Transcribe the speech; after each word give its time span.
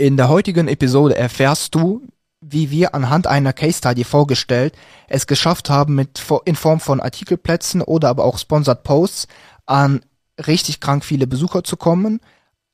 In 0.00 0.16
der 0.16 0.28
heutigen 0.28 0.68
Episode 0.68 1.16
erfährst 1.16 1.74
du, 1.74 2.02
wie 2.40 2.70
wir 2.70 2.94
anhand 2.94 3.26
einer 3.26 3.52
Case 3.52 3.78
Study 3.78 4.04
vorgestellt 4.04 4.76
es 5.08 5.26
geschafft 5.26 5.70
haben, 5.70 5.96
mit 5.96 6.22
in 6.44 6.54
Form 6.54 6.78
von 6.78 7.00
Artikelplätzen 7.00 7.82
oder 7.82 8.08
aber 8.08 8.24
auch 8.24 8.38
Sponsored 8.38 8.84
Posts 8.84 9.26
an 9.66 10.02
richtig 10.46 10.78
krank 10.78 11.04
viele 11.04 11.26
Besucher 11.26 11.64
zu 11.64 11.76
kommen, 11.76 12.20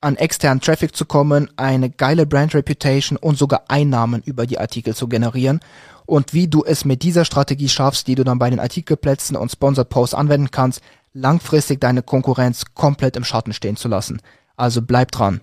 an 0.03 0.17
externen 0.17 0.61
Traffic 0.61 0.95
zu 0.95 1.07
kommen, 1.07 1.49
eine 1.57 1.89
geile 1.89 2.27
Brand 2.27 2.55
Reputation 2.55 3.17
und 3.17 3.39
sogar 3.39 3.65
Einnahmen 3.69 4.21
über 4.23 4.47
die 4.47 4.59
Artikel 4.59 4.95
zu 4.95 5.09
generieren 5.09 5.61
und 6.05 6.35
wie 6.35 6.47
du 6.47 6.63
es 6.63 6.85
mit 6.85 7.03
dieser 7.03 7.25
Strategie 7.25 7.71
schaffst, 7.71 8.07
die 8.07 8.17
du 8.17 8.25
dann 8.25 8.39
bei 8.39 8.51
den 8.51 8.61
Artikelplätzen 8.61 9.35
und 9.35 9.51
Sponsored 9.51 9.89
Posts 9.89 10.15
anwenden 10.15 10.51
kannst, 10.51 10.83
langfristig 11.15 11.81
deine 11.81 12.03
Konkurrenz 12.03 12.67
komplett 12.75 13.17
im 13.17 13.25
Schatten 13.25 13.55
stehen 13.55 13.77
zu 13.77 13.89
lassen. 13.89 14.21
Also 14.57 14.83
bleib 14.83 15.11
dran. 15.11 15.41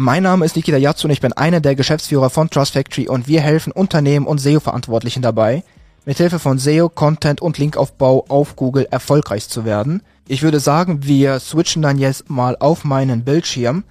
Mein 0.00 0.22
Name 0.22 0.44
ist 0.44 0.54
Nikita 0.54 0.76
Yatsu 0.76 1.08
und 1.08 1.10
ich 1.10 1.20
bin 1.20 1.32
einer 1.32 1.58
der 1.58 1.74
Geschäftsführer 1.74 2.30
von 2.30 2.48
Trust 2.48 2.74
Factory 2.74 3.08
und 3.08 3.26
wir 3.26 3.40
helfen 3.40 3.72
Unternehmen 3.72 4.28
und 4.28 4.38
SEO-Verantwortlichen 4.38 5.22
dabei, 5.22 5.64
mithilfe 6.04 6.38
von 6.38 6.60
SEO, 6.60 6.88
Content 6.88 7.42
und 7.42 7.58
Linkaufbau 7.58 8.24
auf 8.28 8.54
Google 8.54 8.86
erfolgreich 8.92 9.48
zu 9.48 9.64
werden. 9.64 10.04
Ich 10.28 10.44
würde 10.44 10.60
sagen, 10.60 11.02
wir 11.02 11.40
switchen 11.40 11.82
dann 11.82 11.98
jetzt 11.98 12.30
mal 12.30 12.56
auf 12.60 12.84
meinen 12.84 13.24
Bildschirm 13.24 13.82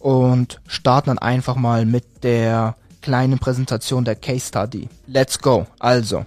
und 0.00 0.60
starten 0.66 1.10
dann 1.10 1.18
einfach 1.18 1.54
mal 1.54 1.86
mit 1.86 2.24
der 2.24 2.74
kleinen 3.00 3.38
Präsentation 3.38 4.04
der 4.04 4.16
Case 4.16 4.48
Study. 4.48 4.88
Let's 5.06 5.38
go. 5.38 5.68
Also, 5.78 6.26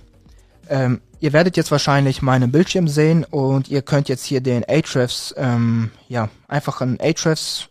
ähm, 0.70 1.02
ihr 1.20 1.34
werdet 1.34 1.58
jetzt 1.58 1.72
wahrscheinlich 1.72 2.22
meinen 2.22 2.54
Bildschirm 2.54 2.88
sehen 2.88 3.26
und 3.26 3.68
ihr 3.68 3.82
könnt 3.82 4.08
jetzt 4.08 4.24
hier 4.24 4.40
den 4.40 4.64
Ahrefs, 4.64 5.36
ähm, 5.36 5.92
ja, 6.08 6.30
einfach 6.48 6.80
einen 6.80 7.02
Ahrefs 7.02 7.68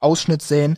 Ausschnitt 0.00 0.42
sehen. 0.42 0.76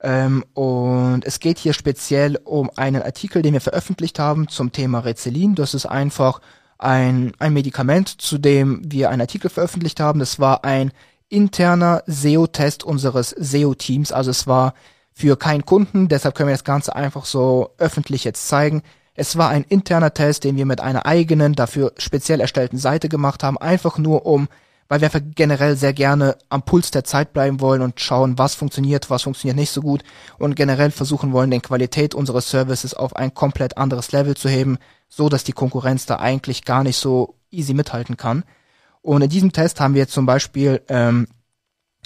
Ähm, 0.00 0.44
und 0.54 1.22
es 1.24 1.40
geht 1.40 1.58
hier 1.58 1.72
speziell 1.72 2.38
um 2.44 2.70
einen 2.76 3.02
Artikel, 3.02 3.42
den 3.42 3.54
wir 3.54 3.60
veröffentlicht 3.60 4.18
haben 4.18 4.48
zum 4.48 4.72
Thema 4.72 5.00
Rezelin. 5.00 5.54
Das 5.54 5.74
ist 5.74 5.86
einfach 5.86 6.40
ein, 6.78 7.32
ein 7.38 7.52
Medikament, 7.52 8.08
zu 8.08 8.38
dem 8.38 8.82
wir 8.84 9.10
einen 9.10 9.22
Artikel 9.22 9.50
veröffentlicht 9.50 10.00
haben. 10.00 10.20
Das 10.20 10.38
war 10.38 10.64
ein 10.64 10.92
interner 11.28 12.02
SEO-Test 12.06 12.84
unseres 12.84 13.30
SEO-Teams. 13.30 14.12
Also 14.12 14.30
es 14.30 14.46
war 14.46 14.74
für 15.12 15.36
keinen 15.36 15.64
Kunden, 15.64 16.08
deshalb 16.08 16.34
können 16.34 16.48
wir 16.48 16.54
das 16.54 16.64
Ganze 16.64 16.94
einfach 16.94 17.24
so 17.24 17.70
öffentlich 17.78 18.24
jetzt 18.24 18.48
zeigen. 18.48 18.82
Es 19.14 19.38
war 19.38 19.48
ein 19.48 19.64
interner 19.64 20.12
Test, 20.12 20.44
den 20.44 20.56
wir 20.56 20.66
mit 20.66 20.82
einer 20.82 21.06
eigenen, 21.06 21.54
dafür 21.54 21.92
speziell 21.96 22.40
erstellten 22.40 22.76
Seite 22.76 23.08
gemacht 23.08 23.42
haben, 23.42 23.56
einfach 23.56 23.96
nur 23.96 24.26
um 24.26 24.48
weil 24.88 25.00
wir 25.00 25.08
generell 25.08 25.76
sehr 25.76 25.92
gerne 25.92 26.36
am 26.48 26.62
Puls 26.62 26.90
der 26.90 27.04
Zeit 27.04 27.32
bleiben 27.32 27.60
wollen 27.60 27.82
und 27.82 28.00
schauen, 28.00 28.38
was 28.38 28.54
funktioniert, 28.54 29.10
was 29.10 29.22
funktioniert 29.22 29.56
nicht 29.56 29.70
so 29.70 29.80
gut 29.80 30.02
und 30.38 30.54
generell 30.54 30.90
versuchen 30.90 31.32
wollen, 31.32 31.50
den 31.50 31.62
Qualität 31.62 32.14
unseres 32.14 32.50
Services 32.50 32.94
auf 32.94 33.16
ein 33.16 33.34
komplett 33.34 33.76
anderes 33.78 34.12
Level 34.12 34.36
zu 34.36 34.48
heben, 34.48 34.78
so 35.08 35.28
dass 35.28 35.44
die 35.44 35.52
Konkurrenz 35.52 36.06
da 36.06 36.16
eigentlich 36.16 36.64
gar 36.64 36.84
nicht 36.84 36.96
so 36.96 37.34
easy 37.50 37.74
mithalten 37.74 38.16
kann. 38.16 38.44
Und 39.02 39.22
in 39.22 39.30
diesem 39.30 39.52
Test 39.52 39.80
haben 39.80 39.94
wir 39.94 40.08
zum 40.08 40.26
Beispiel 40.26 40.82
ähm, 40.88 41.28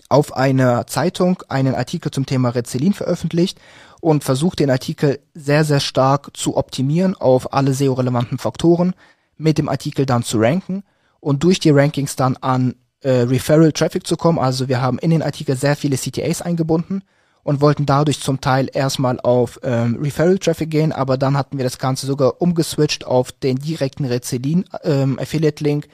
auf 0.08 0.36
einer 0.36 0.86
Zeitung 0.86 1.42
einen 1.48 1.74
Artikel 1.74 2.10
zum 2.10 2.26
Thema 2.26 2.50
Rezelin 2.50 2.92
veröffentlicht 2.92 3.58
und 4.00 4.24
versucht 4.24 4.58
den 4.58 4.70
Artikel 4.70 5.20
sehr, 5.34 5.64
sehr 5.64 5.80
stark 5.80 6.30
zu 6.36 6.56
optimieren 6.56 7.14
auf 7.14 7.52
alle 7.52 7.74
SEO-relevanten 7.74 8.38
Faktoren, 8.38 8.94
mit 9.36 9.56
dem 9.56 9.68
Artikel 9.68 10.04
dann 10.04 10.22
zu 10.22 10.38
ranken 10.38 10.82
und 11.20 11.44
durch 11.44 11.60
die 11.60 11.70
Rankings 11.70 12.16
dann 12.16 12.36
an 12.38 12.74
äh, 13.02 13.10
Referral 13.10 13.72
Traffic 13.72 14.06
zu 14.06 14.16
kommen. 14.16 14.38
Also 14.38 14.68
wir 14.68 14.80
haben 14.80 14.98
in 14.98 15.10
den 15.10 15.22
Artikel 15.22 15.56
sehr 15.56 15.76
viele 15.76 15.96
CTAs 15.96 16.42
eingebunden 16.42 17.02
und 17.42 17.60
wollten 17.60 17.86
dadurch 17.86 18.20
zum 18.20 18.40
Teil 18.40 18.68
erstmal 18.72 19.18
auf 19.20 19.58
ähm, 19.62 19.98
Referral 20.00 20.38
Traffic 20.38 20.70
gehen, 20.70 20.92
aber 20.92 21.16
dann 21.16 21.36
hatten 21.36 21.56
wir 21.56 21.64
das 21.64 21.78
Ganze 21.78 22.06
sogar 22.06 22.40
umgeswitcht 22.40 23.06
auf 23.06 23.32
den 23.32 23.56
direkten 23.56 24.04
Rezelin 24.04 24.64
ähm, 24.82 25.18
Affiliate 25.18 25.64
Link, 25.64 25.88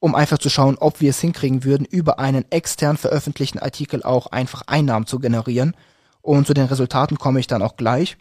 um 0.00 0.14
einfach 0.14 0.38
zu 0.38 0.48
schauen, 0.48 0.76
ob 0.78 1.00
wir 1.00 1.10
es 1.10 1.20
hinkriegen 1.20 1.62
würden, 1.62 1.84
über 1.84 2.18
einen 2.18 2.44
extern 2.50 2.96
veröffentlichten 2.96 3.60
Artikel 3.60 4.02
auch 4.02 4.28
einfach 4.28 4.62
Einnahmen 4.66 5.06
zu 5.06 5.20
generieren. 5.20 5.76
Und 6.22 6.46
zu 6.46 6.54
den 6.54 6.66
Resultaten 6.66 7.18
komme 7.18 7.40
ich 7.40 7.46
dann 7.46 7.62
auch 7.62 7.76
gleich. 7.76 8.16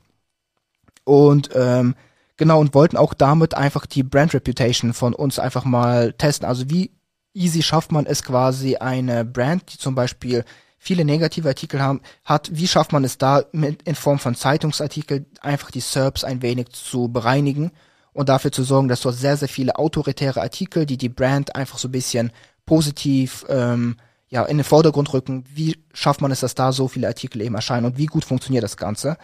Und 1.05 1.49
ähm, 1.55 1.95
Genau, 2.39 2.61
und 2.61 2.73
wollten 2.73 2.95
auch 2.95 3.13
damit 3.13 3.53
einfach 3.53 3.85
die 3.85 4.01
Brand 4.01 4.33
Reputation 4.33 4.93
von 4.93 5.13
uns 5.13 5.39
einfach 5.39 5.65
mal 5.65 6.13
testen. 6.13 6.47
Also 6.47 6.69
wie 6.69 6.91
easy 7.33 7.61
schafft 7.61 7.91
man 7.91 8.05
es 8.05 8.23
quasi 8.23 8.77
eine 8.77 9.25
Brand, 9.25 9.73
die 9.73 9.77
zum 9.77 9.93
Beispiel 9.93 10.45
viele 10.77 11.03
negative 11.03 11.49
Artikel 11.49 11.81
haben, 11.81 11.99
hat, 12.23 12.49
wie 12.53 12.69
schafft 12.69 12.93
man 12.93 13.03
es 13.03 13.17
da 13.17 13.43
mit, 13.51 13.81
in 13.81 13.93
Form 13.93 14.19
von 14.19 14.35
Zeitungsartikel 14.35 15.25
einfach 15.41 15.69
die 15.69 15.81
SERPs 15.81 16.23
ein 16.23 16.41
wenig 16.41 16.69
zu 16.69 17.09
bereinigen 17.09 17.71
und 18.13 18.29
dafür 18.29 18.53
zu 18.53 18.63
sorgen, 18.63 18.87
dass 18.87 19.01
dort 19.01 19.15
sehr, 19.15 19.35
sehr 19.35 19.49
viele 19.49 19.75
autoritäre 19.75 20.39
Artikel, 20.39 20.85
die 20.85 20.97
die 20.97 21.09
Brand 21.09 21.57
einfach 21.57 21.77
so 21.77 21.89
ein 21.89 21.91
bisschen 21.91 22.31
positiv 22.65 23.45
ähm, 23.49 23.97
ja, 24.29 24.45
in 24.45 24.55
den 24.55 24.63
Vordergrund 24.63 25.11
rücken, 25.11 25.43
wie 25.53 25.77
schafft 25.93 26.21
man 26.21 26.31
es, 26.31 26.39
dass 26.39 26.55
da 26.55 26.71
so 26.71 26.87
viele 26.87 27.07
Artikel 27.07 27.41
eben 27.41 27.55
erscheinen 27.55 27.85
und 27.85 27.97
wie 27.97 28.05
gut 28.05 28.23
funktioniert 28.23 28.63
das 28.63 28.77
Ganze? 28.77 29.17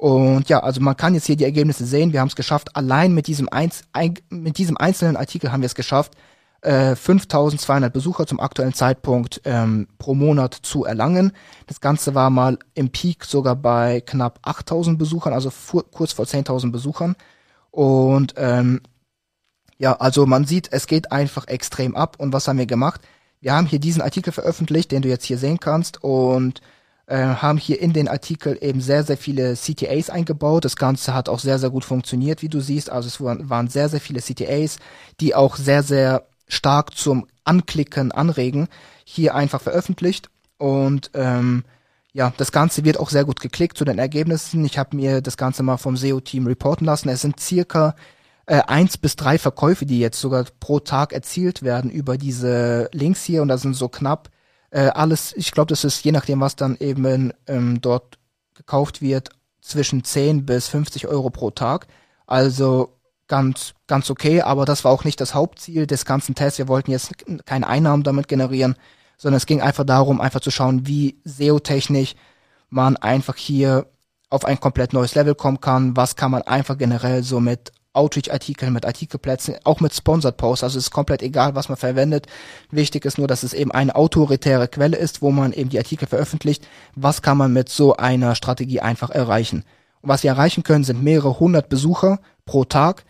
Und 0.00 0.48
ja, 0.48 0.60
also 0.60 0.80
man 0.80 0.96
kann 0.96 1.12
jetzt 1.12 1.26
hier 1.26 1.36
die 1.36 1.44
Ergebnisse 1.44 1.84
sehen. 1.84 2.14
Wir 2.14 2.20
haben 2.20 2.28
es 2.28 2.34
geschafft, 2.34 2.74
allein 2.74 3.12
mit 3.12 3.26
diesem, 3.26 3.50
Einz 3.50 3.82
ein, 3.92 4.14
mit 4.30 4.56
diesem 4.56 4.78
einzelnen 4.78 5.14
Artikel 5.14 5.52
haben 5.52 5.60
wir 5.60 5.66
es 5.66 5.74
geschafft, 5.74 6.14
äh, 6.62 6.96
5200 6.96 7.92
Besucher 7.92 8.26
zum 8.26 8.40
aktuellen 8.40 8.72
Zeitpunkt 8.72 9.42
ähm, 9.44 9.88
pro 9.98 10.14
Monat 10.14 10.54
zu 10.54 10.86
erlangen. 10.86 11.32
Das 11.66 11.82
Ganze 11.82 12.14
war 12.14 12.30
mal 12.30 12.58
im 12.72 12.88
Peak 12.88 13.26
sogar 13.26 13.56
bei 13.56 14.00
knapp 14.00 14.38
8000 14.40 14.98
Besuchern, 14.98 15.34
also 15.34 15.52
kurz 15.90 16.14
vor 16.14 16.24
10.000 16.24 16.72
Besuchern. 16.72 17.14
Und 17.70 18.32
ähm, 18.38 18.80
ja, 19.76 19.96
also 19.96 20.24
man 20.24 20.46
sieht, 20.46 20.72
es 20.72 20.86
geht 20.86 21.12
einfach 21.12 21.46
extrem 21.46 21.94
ab. 21.94 22.16
Und 22.18 22.32
was 22.32 22.48
haben 22.48 22.56
wir 22.56 22.64
gemacht? 22.64 23.02
Wir 23.42 23.52
haben 23.52 23.66
hier 23.66 23.78
diesen 23.78 24.00
Artikel 24.00 24.32
veröffentlicht, 24.32 24.92
den 24.92 25.02
du 25.02 25.10
jetzt 25.10 25.26
hier 25.26 25.36
sehen 25.36 25.60
kannst. 25.60 26.02
Und 26.02 26.62
äh, 27.10 27.16
haben 27.16 27.58
hier 27.58 27.82
in 27.82 27.92
den 27.92 28.06
Artikel 28.06 28.56
eben 28.60 28.80
sehr, 28.80 29.02
sehr 29.02 29.16
viele 29.16 29.54
CTAs 29.54 30.10
eingebaut. 30.10 30.64
Das 30.64 30.76
Ganze 30.76 31.12
hat 31.12 31.28
auch 31.28 31.40
sehr, 31.40 31.58
sehr 31.58 31.70
gut 31.70 31.84
funktioniert, 31.84 32.40
wie 32.40 32.48
du 32.48 32.60
siehst. 32.60 32.88
Also 32.88 33.08
es 33.08 33.20
waren, 33.20 33.50
waren 33.50 33.66
sehr, 33.66 33.88
sehr 33.88 34.00
viele 34.00 34.20
CTAs, 34.20 34.78
die 35.18 35.34
auch 35.34 35.56
sehr, 35.56 35.82
sehr 35.82 36.26
stark 36.46 36.96
zum 36.96 37.26
Anklicken 37.42 38.12
anregen, 38.12 38.68
hier 39.04 39.34
einfach 39.34 39.60
veröffentlicht. 39.60 40.30
Und 40.56 41.10
ähm, 41.14 41.64
ja, 42.12 42.32
das 42.36 42.52
Ganze 42.52 42.84
wird 42.84 43.00
auch 43.00 43.10
sehr 43.10 43.24
gut 43.24 43.40
geklickt 43.40 43.76
zu 43.76 43.84
den 43.84 43.98
Ergebnissen. 43.98 44.64
Ich 44.64 44.78
habe 44.78 44.96
mir 44.96 45.20
das 45.20 45.36
Ganze 45.36 45.64
mal 45.64 45.78
vom 45.78 45.96
SEO-Team 45.96 46.46
reporten 46.46 46.84
lassen. 46.84 47.08
Es 47.08 47.22
sind 47.22 47.40
circa 47.40 47.96
äh, 48.46 48.62
eins 48.68 48.96
bis 48.96 49.16
drei 49.16 49.36
Verkäufe, 49.36 49.84
die 49.84 49.98
jetzt 49.98 50.20
sogar 50.20 50.44
pro 50.60 50.78
Tag 50.78 51.12
erzielt 51.12 51.64
werden 51.64 51.90
über 51.90 52.18
diese 52.18 52.88
Links 52.92 53.24
hier. 53.24 53.42
Und 53.42 53.48
da 53.48 53.58
sind 53.58 53.74
so 53.74 53.88
knapp 53.88 54.30
äh, 54.70 54.88
alles, 54.88 55.32
ich 55.36 55.52
glaube, 55.52 55.68
das 55.68 55.84
ist 55.84 56.04
je 56.04 56.12
nachdem, 56.12 56.40
was 56.40 56.56
dann 56.56 56.76
eben 56.78 57.32
ähm, 57.46 57.80
dort 57.80 58.18
gekauft 58.54 59.02
wird, 59.02 59.30
zwischen 59.60 60.04
10 60.04 60.46
bis 60.46 60.68
50 60.68 61.06
Euro 61.06 61.30
pro 61.30 61.50
Tag. 61.50 61.86
Also 62.26 62.96
ganz, 63.28 63.74
ganz 63.86 64.10
okay, 64.10 64.42
aber 64.42 64.64
das 64.64 64.84
war 64.84 64.92
auch 64.92 65.04
nicht 65.04 65.20
das 65.20 65.34
Hauptziel 65.34 65.86
des 65.86 66.04
ganzen 66.04 66.34
Tests. 66.34 66.58
Wir 66.58 66.68
wollten 66.68 66.90
jetzt 66.90 67.12
keine 67.46 67.66
Einnahmen 67.66 68.02
damit 68.02 68.28
generieren, 68.28 68.76
sondern 69.16 69.36
es 69.36 69.46
ging 69.46 69.60
einfach 69.60 69.84
darum, 69.84 70.20
einfach 70.20 70.40
zu 70.40 70.50
schauen, 70.50 70.86
wie 70.86 71.20
SEO-technisch 71.24 72.14
man 72.70 72.96
einfach 72.96 73.36
hier 73.36 73.86
auf 74.30 74.44
ein 74.44 74.60
komplett 74.60 74.92
neues 74.92 75.14
Level 75.14 75.34
kommen 75.34 75.60
kann. 75.60 75.96
Was 75.96 76.16
kann 76.16 76.30
man 76.30 76.42
einfach 76.42 76.78
generell 76.78 77.22
so 77.22 77.40
mit 77.40 77.72
Outreach-Artikeln, 77.92 78.72
mit 78.72 78.86
Artikelplätzen, 78.86 79.56
auch 79.64 79.80
mit 79.80 79.94
Sponsored 79.94 80.36
Posts. 80.36 80.64
Also 80.64 80.78
es 80.78 80.86
ist 80.86 80.90
komplett 80.90 81.22
egal, 81.22 81.54
was 81.54 81.68
man 81.68 81.76
verwendet. 81.76 82.26
Wichtig 82.70 83.04
ist 83.04 83.18
nur, 83.18 83.26
dass 83.26 83.42
es 83.42 83.52
eben 83.52 83.72
eine 83.72 83.96
autoritäre 83.96 84.68
Quelle 84.68 84.96
ist, 84.96 85.22
wo 85.22 85.30
man 85.30 85.52
eben 85.52 85.70
die 85.70 85.78
Artikel 85.78 86.06
veröffentlicht. 86.06 86.66
Was 86.94 87.22
kann 87.22 87.36
man 87.36 87.52
mit 87.52 87.68
so 87.68 87.96
einer 87.96 88.34
Strategie 88.34 88.80
einfach 88.80 89.10
erreichen? 89.10 89.64
Und 90.02 90.08
was 90.08 90.22
wir 90.22 90.30
erreichen 90.30 90.62
können, 90.62 90.84
sind 90.84 91.02
mehrere 91.02 91.40
hundert 91.40 91.68
Besucher 91.68 92.20
pro 92.46 92.64
Tag 92.64 93.04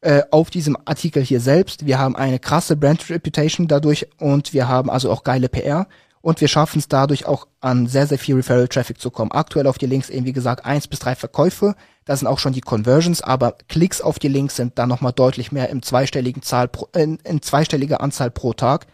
äh, 0.00 0.22
auf 0.30 0.50
diesem 0.50 0.76
Artikel 0.84 1.22
hier 1.22 1.40
selbst. 1.40 1.86
Wir 1.86 1.98
haben 1.98 2.16
eine 2.16 2.38
krasse 2.38 2.76
Brand 2.76 3.08
Reputation 3.08 3.68
dadurch 3.68 4.08
und 4.18 4.52
wir 4.52 4.66
haben 4.66 4.90
also 4.90 5.10
auch 5.12 5.24
geile 5.24 5.48
PR 5.48 5.86
und 6.22 6.40
wir 6.40 6.48
schaffen 6.48 6.78
es 6.78 6.88
dadurch 6.88 7.26
auch 7.26 7.48
an 7.60 7.88
sehr, 7.88 8.06
sehr 8.06 8.18
viel 8.18 8.36
Referral 8.36 8.68
Traffic 8.68 9.00
zu 9.00 9.10
kommen. 9.10 9.32
Aktuell 9.32 9.66
auf 9.66 9.76
die 9.76 9.86
Links 9.86 10.08
eben, 10.08 10.24
wie 10.24 10.32
gesagt, 10.32 10.64
eins 10.64 10.86
bis 10.86 11.00
drei 11.00 11.16
Verkäufe. 11.16 11.74
Das 12.04 12.20
sind 12.20 12.28
auch 12.28 12.38
schon 12.38 12.52
die 12.52 12.60
Conversions, 12.60 13.22
aber 13.22 13.56
Klicks 13.68 14.00
auf 14.00 14.18
die 14.18 14.28
Links 14.28 14.56
sind 14.56 14.78
dann 14.78 14.88
nochmal 14.88 15.12
deutlich 15.12 15.52
mehr 15.52 15.68
im 15.68 15.82
zweistelligen 15.82 16.42
Zahl, 16.42 16.68
pro, 16.68 16.88
in, 16.96 17.16
in 17.24 17.42
zweistelliger 17.42 18.00
Anzahl 18.00 18.30
pro 18.30 18.52
Tag 18.52 18.86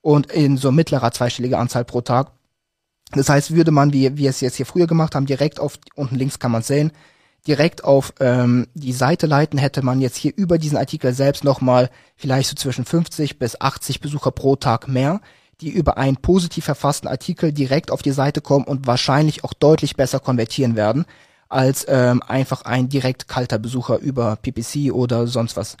und 0.00 0.32
in 0.32 0.56
so 0.56 0.72
mittlerer 0.72 1.12
zweistelliger 1.12 1.58
Anzahl 1.58 1.84
pro 1.84 2.00
Tag. 2.00 2.32
Das 3.12 3.28
heißt, 3.28 3.54
würde 3.54 3.70
man, 3.70 3.92
wie 3.92 4.16
wir 4.16 4.30
es 4.30 4.40
jetzt 4.40 4.56
hier 4.56 4.66
früher 4.66 4.86
gemacht 4.86 5.14
haben, 5.14 5.26
direkt 5.26 5.60
auf 5.60 5.78
unten 5.94 6.16
links 6.16 6.38
kann 6.38 6.50
man 6.50 6.62
sehen, 6.62 6.92
direkt 7.46 7.84
auf 7.84 8.14
ähm, 8.20 8.66
die 8.72 8.92
Seite 8.92 9.26
leiten, 9.26 9.58
hätte 9.58 9.82
man 9.82 10.00
jetzt 10.00 10.16
hier 10.16 10.32
über 10.34 10.56
diesen 10.56 10.78
Artikel 10.78 11.12
selbst 11.12 11.44
nochmal 11.44 11.90
vielleicht 12.16 12.48
so 12.48 12.56
zwischen 12.56 12.86
50 12.86 13.38
bis 13.38 13.60
80 13.60 14.00
Besucher 14.00 14.30
pro 14.30 14.56
Tag 14.56 14.88
mehr, 14.88 15.20
die 15.62 15.70
über 15.70 15.96
einen 15.96 16.16
positiv 16.16 16.64
verfassten 16.64 17.08
Artikel 17.08 17.52
direkt 17.52 17.90
auf 17.90 18.02
die 18.02 18.10
Seite 18.10 18.40
kommen 18.40 18.66
und 18.66 18.86
wahrscheinlich 18.86 19.44
auch 19.44 19.54
deutlich 19.54 19.96
besser 19.96 20.20
konvertieren 20.20 20.76
werden 20.76 21.06
als 21.48 21.86
ähm, 21.88 22.22
einfach 22.26 22.62
ein 22.62 22.88
direkt 22.88 23.28
kalter 23.28 23.58
Besucher 23.58 23.98
über 23.98 24.36
PPC 24.36 24.92
oder 24.92 25.26
sonst 25.26 25.56
was. 25.56 25.76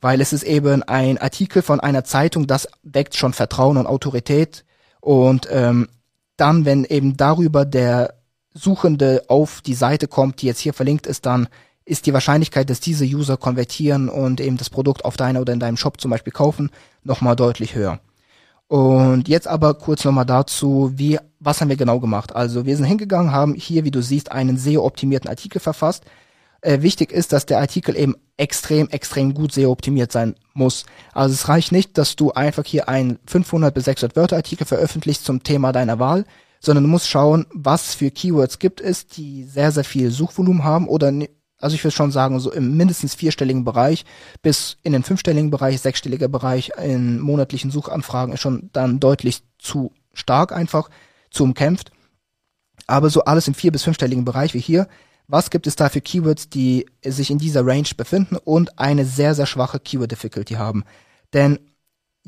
Weil 0.00 0.20
es 0.20 0.32
ist 0.32 0.42
eben 0.42 0.82
ein 0.82 1.18
Artikel 1.18 1.62
von 1.62 1.78
einer 1.78 2.04
Zeitung, 2.04 2.46
das 2.46 2.68
weckt 2.82 3.16
schon 3.16 3.34
Vertrauen 3.34 3.76
und 3.76 3.86
Autorität. 3.86 4.64
Und 5.00 5.46
ähm, 5.50 5.88
dann, 6.36 6.64
wenn 6.64 6.84
eben 6.84 7.18
darüber 7.18 7.66
der 7.66 8.14
Suchende 8.54 9.24
auf 9.28 9.60
die 9.60 9.74
Seite 9.74 10.08
kommt, 10.08 10.40
die 10.40 10.46
jetzt 10.46 10.60
hier 10.60 10.72
verlinkt 10.72 11.06
ist, 11.06 11.26
dann 11.26 11.48
ist 11.84 12.06
die 12.06 12.14
Wahrscheinlichkeit, 12.14 12.70
dass 12.70 12.80
diese 12.80 13.04
User 13.04 13.36
konvertieren 13.36 14.08
und 14.08 14.40
eben 14.40 14.56
das 14.56 14.70
Produkt 14.70 15.04
auf 15.04 15.16
deiner 15.16 15.40
oder 15.40 15.52
in 15.52 15.60
deinem 15.60 15.76
Shop 15.76 16.00
zum 16.00 16.10
Beispiel 16.10 16.32
kaufen, 16.32 16.70
nochmal 17.04 17.36
deutlich 17.36 17.74
höher. 17.74 18.00
Und 18.70 19.26
jetzt 19.26 19.48
aber 19.48 19.74
kurz 19.74 20.04
nochmal 20.04 20.26
dazu, 20.26 20.92
wie, 20.94 21.18
was 21.40 21.60
haben 21.60 21.70
wir 21.70 21.76
genau 21.76 21.98
gemacht? 21.98 22.36
Also 22.36 22.66
wir 22.66 22.76
sind 22.76 22.84
hingegangen, 22.84 23.32
haben 23.32 23.54
hier, 23.54 23.84
wie 23.84 23.90
du 23.90 24.00
siehst, 24.00 24.30
einen 24.30 24.58
SEO-optimierten 24.58 25.28
Artikel 25.28 25.58
verfasst. 25.58 26.04
Äh, 26.60 26.80
wichtig 26.80 27.10
ist, 27.10 27.32
dass 27.32 27.46
der 27.46 27.58
Artikel 27.58 27.96
eben 27.96 28.14
extrem, 28.36 28.88
extrem 28.90 29.34
gut 29.34 29.50
SEO-optimiert 29.52 30.12
sein 30.12 30.36
muss. 30.54 30.86
Also 31.12 31.34
es 31.34 31.48
reicht 31.48 31.72
nicht, 31.72 31.98
dass 31.98 32.14
du 32.14 32.30
einfach 32.30 32.64
hier 32.64 32.88
einen 32.88 33.18
500 33.26 33.74
bis 33.74 33.86
600 33.86 34.14
Wörter 34.14 34.36
Artikel 34.36 34.64
veröffentlichst 34.64 35.24
zum 35.24 35.42
Thema 35.42 35.72
deiner 35.72 35.98
Wahl, 35.98 36.24
sondern 36.60 36.84
du 36.84 36.90
musst 36.90 37.08
schauen, 37.08 37.46
was 37.52 37.96
für 37.96 38.12
Keywords 38.12 38.60
gibt 38.60 38.80
es, 38.80 39.08
die 39.08 39.42
sehr, 39.42 39.72
sehr 39.72 39.82
viel 39.82 40.12
Suchvolumen 40.12 40.62
haben 40.62 40.86
oder 40.86 41.10
also 41.60 41.74
ich 41.74 41.84
würde 41.84 41.94
schon 41.94 42.10
sagen, 42.10 42.40
so 42.40 42.50
im 42.52 42.76
mindestens 42.76 43.14
vierstelligen 43.14 43.64
Bereich 43.64 44.04
bis 44.42 44.78
in 44.82 44.92
den 44.92 45.02
fünfstelligen 45.02 45.50
Bereich, 45.50 45.80
sechsstelliger 45.80 46.28
Bereich 46.28 46.72
in 46.82 47.20
monatlichen 47.20 47.70
Suchanfragen 47.70 48.34
ist 48.34 48.40
schon 48.40 48.70
dann 48.72 48.98
deutlich 48.98 49.42
zu 49.58 49.92
stark 50.14 50.52
einfach, 50.52 50.88
zu 51.30 51.44
umkämpft. 51.44 51.92
Aber 52.86 53.10
so 53.10 53.24
alles 53.24 53.46
im 53.46 53.54
vier- 53.54 53.72
bis 53.72 53.84
fünfstelligen 53.84 54.24
Bereich 54.24 54.54
wie 54.54 54.60
hier. 54.60 54.88
Was 55.28 55.50
gibt 55.50 55.68
es 55.68 55.76
da 55.76 55.88
für 55.88 56.00
Keywords, 56.00 56.48
die 56.48 56.86
sich 57.04 57.30
in 57.30 57.38
dieser 57.38 57.64
Range 57.64 57.88
befinden 57.96 58.36
und 58.36 58.78
eine 58.80 59.04
sehr, 59.04 59.34
sehr 59.36 59.46
schwache 59.46 59.78
Keyword 59.78 60.10
Difficulty 60.10 60.54
haben? 60.54 60.82
Denn 61.32 61.60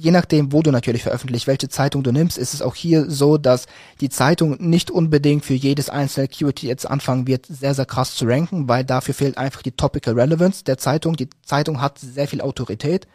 je 0.03 0.11
nachdem, 0.11 0.53
wo 0.53 0.63
du 0.63 0.73
natürlich 0.73 1.05
veröffentlichst, 1.05 1.47
welche 1.47 1.69
Zeitung 1.69 2.03
du 2.03 2.11
nimmst, 2.11 2.37
ist 2.37 2.55
es 2.55 2.61
auch 2.61 2.75
hier 2.75 3.09
so, 3.09 3.39
dass 3.39 3.67
die 4.01 4.09
Zeitung 4.09 4.57
nicht 4.59 4.91
unbedingt 4.91 5.45
für 5.45 5.55
jedes 5.55 5.89
einzelne 5.89 6.27
Keyword 6.27 6.61
jetzt 6.63 6.91
anfangen 6.91 7.29
wird, 7.29 7.47
sehr, 7.47 7.75
sehr 7.75 7.87
krass 7.87 8.17
zu 8.17 8.25
ranken, 8.25 8.69
weil 8.69 8.85
dafür 8.85 9.15
fehlt 9.15 9.39
einfach 9.39 9.63
die 9.63 9.71
Topical 9.71 10.15
Relevance 10.15 10.65
der 10.65 10.77
Zeitung. 10.77 11.15
Die 11.15 11.31
Zeitung 11.45 11.81
hat 11.81 12.01
sehr 12.01 12.27
viel 12.27 12.41
Autorität. 12.41 13.07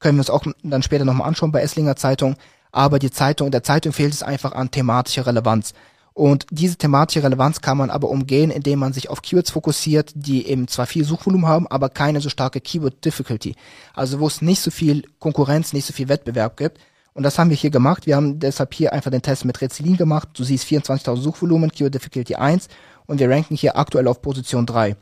Können 0.00 0.18
wir 0.18 0.20
uns 0.20 0.28
auch 0.28 0.44
dann 0.62 0.82
später 0.82 1.06
nochmal 1.06 1.28
anschauen 1.28 1.50
bei 1.50 1.62
Esslinger 1.62 1.96
Zeitung. 1.96 2.36
Aber 2.72 2.98
die 2.98 3.10
Zeitung, 3.10 3.50
der 3.50 3.62
Zeitung 3.62 3.94
fehlt 3.94 4.12
es 4.12 4.22
einfach 4.22 4.52
an 4.52 4.70
thematischer 4.70 5.26
Relevanz. 5.26 5.72
Und 6.14 6.46
diese 6.50 6.76
thematische 6.76 7.24
Relevanz 7.24 7.60
kann 7.60 7.76
man 7.76 7.90
aber 7.90 8.08
umgehen, 8.08 8.52
indem 8.52 8.78
man 8.78 8.92
sich 8.92 9.10
auf 9.10 9.20
Keywords 9.20 9.50
fokussiert, 9.50 10.12
die 10.14 10.46
eben 10.46 10.68
zwar 10.68 10.86
viel 10.86 11.04
Suchvolumen 11.04 11.48
haben, 11.48 11.66
aber 11.66 11.88
keine 11.88 12.20
so 12.20 12.28
starke 12.28 12.60
Keyword 12.60 13.04
Difficulty. 13.04 13.56
Also 13.94 14.20
wo 14.20 14.28
es 14.28 14.40
nicht 14.40 14.60
so 14.60 14.70
viel 14.70 15.02
Konkurrenz, 15.18 15.72
nicht 15.72 15.86
so 15.86 15.92
viel 15.92 16.08
Wettbewerb 16.08 16.56
gibt. 16.56 16.78
Und 17.14 17.24
das 17.24 17.36
haben 17.38 17.50
wir 17.50 17.56
hier 17.56 17.70
gemacht. 17.70 18.06
Wir 18.06 18.14
haben 18.14 18.38
deshalb 18.38 18.74
hier 18.74 18.92
einfach 18.92 19.10
den 19.10 19.22
Test 19.22 19.44
mit 19.44 19.60
Rezilin 19.60 19.96
gemacht. 19.96 20.28
Du 20.34 20.44
siehst 20.44 20.66
24.000 20.66 21.16
Suchvolumen, 21.16 21.72
Keyword 21.72 21.94
Difficulty 21.94 22.36
1 22.36 22.68
und 23.06 23.18
wir 23.18 23.28
ranken 23.28 23.56
hier 23.56 23.76
aktuell 23.76 24.06
auf 24.06 24.22
Position 24.22 24.66
3. 24.66 24.96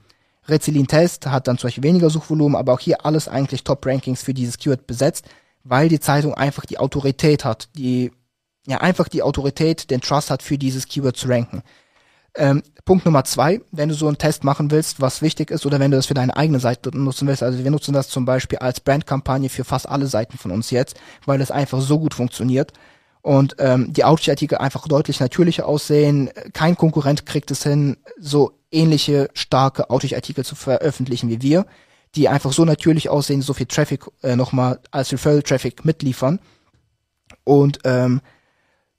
Rezilin 0.49 0.87
Test 0.87 1.27
hat 1.27 1.47
dann 1.47 1.59
zum 1.59 1.69
Beispiel 1.69 1.85
weniger 1.85 2.09
Suchvolumen, 2.09 2.57
aber 2.57 2.73
auch 2.73 2.81
hier 2.81 3.05
alles 3.05 3.29
eigentlich 3.29 3.65
Top-Rankings 3.65 4.23
für 4.23 4.35
dieses 4.35 4.57
Keyword 4.57 4.87
besetzt, 4.87 5.27
weil 5.63 5.91
die 5.91 6.01
Zeitung 6.01 6.35
einfach 6.35 6.65
die 6.65 6.79
Autorität 6.79 7.45
hat, 7.45 7.69
die 7.77 8.13
ja 8.67 8.79
einfach 8.79 9.09
die 9.09 9.23
Autorität, 9.23 9.91
den 9.91 10.01
Trust 10.01 10.31
hat, 10.31 10.43
für 10.43 10.59
dieses 10.59 10.87
Keyword 10.87 11.17
zu 11.17 11.29
ranken. 11.29 11.63
Ähm, 12.35 12.63
Punkt 12.85 13.05
Nummer 13.05 13.25
zwei, 13.25 13.61
wenn 13.73 13.91
du 13.91 13.95
so 13.95 14.07
einen 14.07 14.17
Test 14.19 14.43
machen 14.43 14.71
willst, 14.71 15.01
was 15.01 15.21
wichtig 15.21 15.51
ist, 15.51 15.67
oder 15.67 15.79
wenn 15.81 15.91
du 15.91 15.99
das 15.99 16.07
für 16.07 16.15
deine 16.15 16.37
eigene 16.37 16.61
Seite 16.61 16.97
nutzen 16.97 17.29
willst, 17.29 17.43
also 17.43 17.63
wir 17.63 17.71
nutzen 17.71 17.93
das 17.93 18.09
zum 18.09 18.25
Beispiel 18.25 18.59
als 18.59 18.81
Brandkampagne 18.81 19.51
für 19.51 19.65
fast 19.65 19.89
alle 19.89 20.07
Seiten 20.07 20.39
von 20.39 20.51
uns 20.51 20.71
jetzt, 20.71 20.99
weil 21.27 21.41
es 21.41 21.51
einfach 21.51 21.81
so 21.81 21.99
gut 21.99 22.15
funktioniert 22.15 22.73
und 23.21 23.57
ähm, 23.59 23.93
die 23.93 24.05
Outreach-Artikel 24.05 24.59
einfach 24.59 24.89
deutlich 24.89 25.21
natürlicher 25.21 25.67
aussehen. 25.67 26.31
Kein 26.55 26.77
Konkurrent 26.77 27.27
kriegt 27.27 27.51
es 27.51 27.63
hin, 27.63 27.99
so 28.19 28.59
ähnliche 28.71 29.29
starke 29.35 29.91
Outreach-Artikel 29.91 30.45
zu 30.45 30.55
veröffentlichen 30.55 31.29
wie 31.29 31.43
wir, 31.43 31.67
die 32.15 32.29
einfach 32.29 32.53
so 32.53 32.65
natürlich 32.65 33.11
aussehen, 33.11 33.43
so 33.43 33.53
viel 33.53 33.67
Traffic 33.67 34.07
äh, 34.23 34.37
nochmal 34.37 34.81
als 34.91 35.13
Referral-Traffic 35.13 35.85
mitliefern. 35.85 36.41
Und 37.45 37.79
ähm, 37.85 38.23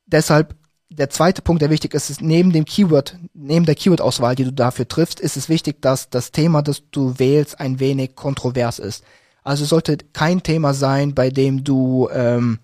deshalb 0.06 0.56
der 0.90 1.10
zweite 1.10 1.42
Punkt, 1.42 1.62
der 1.62 1.70
wichtig 1.70 1.94
ist, 1.94 2.10
ist 2.10 2.22
neben 2.22 2.52
dem 2.52 2.66
Keyword, 2.66 3.18
neben 3.34 3.66
der 3.66 3.76
Keyword-Auswahl, 3.76 4.36
die 4.36 4.44
du 4.44 4.54
dafür 4.54 4.88
triffst, 4.88 5.20
ist 5.20 5.38
es 5.38 5.50
wichtig, 5.50 5.82
dass 5.82 6.10
das 6.10 6.32
Thema, 6.32 6.62
das 6.62 6.84
du 6.92 7.18
wählst, 7.18 7.60
ein 7.60 7.80
wenig 7.80 8.16
kontrovers 8.16 8.80
ist. 8.80 9.04
Also 9.44 9.66
sollte 9.66 9.98
kein 10.14 10.44
Thema 10.44 10.74
sein, 10.74 11.16
bei 11.16 11.30
dem 11.30 11.64
du 11.64 12.10
ähm, 12.14 12.60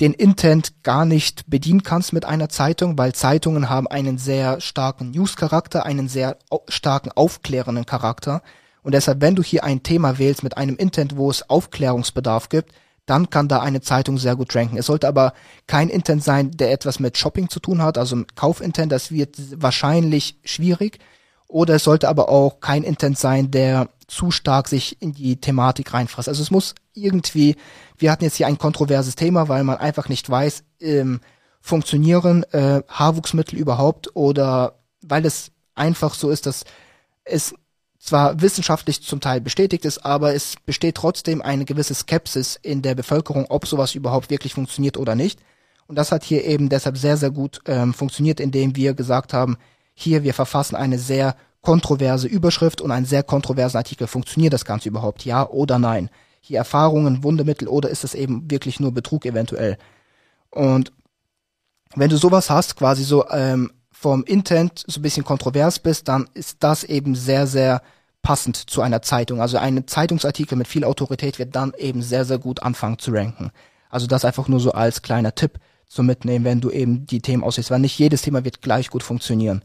den 0.00 0.14
Intent 0.14 0.82
gar 0.82 1.04
nicht 1.04 1.48
bedienen 1.48 1.82
kannst 1.82 2.12
mit 2.12 2.24
einer 2.24 2.48
Zeitung, 2.48 2.98
weil 2.98 3.14
Zeitungen 3.14 3.68
haben 3.68 3.86
einen 3.86 4.18
sehr 4.18 4.60
starken 4.60 5.10
News-Charakter, 5.10 5.84
einen 5.84 6.08
sehr 6.08 6.38
starken 6.68 7.10
aufklärenden 7.12 7.86
Charakter. 7.86 8.42
Und 8.82 8.92
deshalb, 8.92 9.20
wenn 9.20 9.34
du 9.34 9.42
hier 9.42 9.64
ein 9.64 9.82
Thema 9.82 10.18
wählst 10.18 10.42
mit 10.42 10.56
einem 10.56 10.76
Intent, 10.76 11.16
wo 11.16 11.30
es 11.30 11.48
Aufklärungsbedarf 11.48 12.48
gibt, 12.48 12.72
dann 13.06 13.30
kann 13.30 13.48
da 13.48 13.60
eine 13.60 13.80
Zeitung 13.80 14.18
sehr 14.18 14.36
gut 14.36 14.54
ranken. 14.54 14.78
Es 14.78 14.86
sollte 14.86 15.08
aber 15.08 15.34
kein 15.66 15.88
Intent 15.88 16.24
sein, 16.24 16.50
der 16.52 16.72
etwas 16.72 17.00
mit 17.00 17.18
Shopping 17.18 17.48
zu 17.48 17.60
tun 17.60 17.82
hat, 17.82 17.98
also 17.98 18.22
Kaufintent, 18.34 18.92
das 18.92 19.10
wird 19.10 19.36
wahrscheinlich 19.60 20.38
schwierig. 20.44 20.98
Oder 21.46 21.74
es 21.74 21.84
sollte 21.84 22.08
aber 22.08 22.30
auch 22.30 22.60
kein 22.60 22.82
Intent 22.82 23.18
sein, 23.18 23.50
der 23.50 23.90
zu 24.06 24.30
stark 24.30 24.68
sich 24.68 25.00
in 25.00 25.12
die 25.12 25.36
Thematik 25.36 25.92
reinfasst. 25.92 26.28
Also 26.28 26.42
es 26.42 26.50
muss 26.50 26.74
irgendwie, 26.94 27.56
wir 27.98 28.10
hatten 28.10 28.24
jetzt 28.24 28.36
hier 28.36 28.46
ein 28.46 28.58
kontroverses 28.58 29.14
Thema, 29.14 29.48
weil 29.48 29.64
man 29.64 29.76
einfach 29.76 30.08
nicht 30.08 30.28
weiß, 30.28 30.64
ähm, 30.80 31.20
funktionieren 31.60 32.44
äh, 32.52 32.82
Haarwuchsmittel 32.88 33.58
überhaupt 33.58 34.14
oder 34.16 34.78
weil 35.02 35.24
es 35.26 35.50
einfach 35.74 36.14
so 36.14 36.30
ist, 36.30 36.46
dass 36.46 36.64
es 37.24 37.54
zwar 38.04 38.40
wissenschaftlich 38.40 39.02
zum 39.02 39.20
Teil 39.20 39.40
bestätigt 39.40 39.84
ist, 39.84 40.04
aber 40.04 40.34
es 40.34 40.56
besteht 40.66 40.96
trotzdem 40.96 41.40
eine 41.40 41.64
gewisse 41.64 41.94
Skepsis 41.94 42.58
in 42.60 42.82
der 42.82 42.94
Bevölkerung, 42.94 43.46
ob 43.48 43.66
sowas 43.66 43.94
überhaupt 43.94 44.28
wirklich 44.28 44.54
funktioniert 44.54 44.98
oder 44.98 45.14
nicht. 45.14 45.40
Und 45.86 45.96
das 45.96 46.12
hat 46.12 46.22
hier 46.22 46.44
eben 46.44 46.68
deshalb 46.68 46.98
sehr, 46.98 47.16
sehr 47.16 47.30
gut 47.30 47.60
ähm, 47.66 47.94
funktioniert, 47.94 48.40
indem 48.40 48.76
wir 48.76 48.94
gesagt 48.94 49.32
haben, 49.32 49.56
hier, 49.94 50.22
wir 50.22 50.34
verfassen 50.34 50.76
eine 50.76 50.98
sehr 50.98 51.36
kontroverse 51.62 52.28
Überschrift 52.28 52.82
und 52.82 52.90
einen 52.90 53.06
sehr 53.06 53.22
kontroversen 53.22 53.78
Artikel. 53.78 54.06
Funktioniert 54.06 54.52
das 54.52 54.66
Ganze 54.66 54.88
überhaupt? 54.90 55.24
Ja 55.24 55.48
oder 55.48 55.78
nein? 55.78 56.10
Hier 56.40 56.58
Erfahrungen, 56.58 57.22
Wundermittel 57.22 57.68
oder 57.68 57.88
ist 57.88 58.04
es 58.04 58.14
eben 58.14 58.50
wirklich 58.50 58.80
nur 58.80 58.92
Betrug 58.92 59.24
eventuell? 59.24 59.78
Und 60.50 60.92
wenn 61.94 62.10
du 62.10 62.18
sowas 62.18 62.50
hast, 62.50 62.76
quasi 62.76 63.02
so 63.02 63.26
ähm, 63.30 63.70
vom 63.92 64.24
Intent 64.24 64.84
so 64.86 65.00
ein 65.00 65.02
bisschen 65.02 65.24
kontrovers 65.24 65.78
bist, 65.78 66.08
dann 66.08 66.28
ist 66.34 66.58
das 66.60 66.84
eben 66.84 67.14
sehr, 67.14 67.46
sehr 67.46 67.80
passend 68.24 68.56
zu 68.56 68.80
einer 68.80 69.02
Zeitung. 69.02 69.40
Also 69.40 69.58
ein 69.58 69.86
Zeitungsartikel 69.86 70.58
mit 70.58 70.66
viel 70.66 70.82
Autorität 70.82 71.38
wird 71.38 71.54
dann 71.54 71.72
eben 71.78 72.02
sehr, 72.02 72.24
sehr 72.24 72.38
gut 72.38 72.62
anfangen 72.62 72.98
zu 72.98 73.12
ranken. 73.12 73.52
Also 73.88 74.08
das 74.08 74.24
einfach 74.24 74.48
nur 74.48 74.58
so 74.58 74.72
als 74.72 75.02
kleiner 75.02 75.36
Tipp 75.36 75.60
zum 75.86 76.06
Mitnehmen, 76.06 76.44
wenn 76.44 76.60
du 76.60 76.70
eben 76.70 77.06
die 77.06 77.20
Themen 77.20 77.44
aussiehst, 77.44 77.70
weil 77.70 77.78
nicht 77.78 77.98
jedes 77.98 78.22
Thema 78.22 78.44
wird 78.44 78.62
gleich 78.62 78.90
gut 78.90 79.04
funktionieren. 79.04 79.62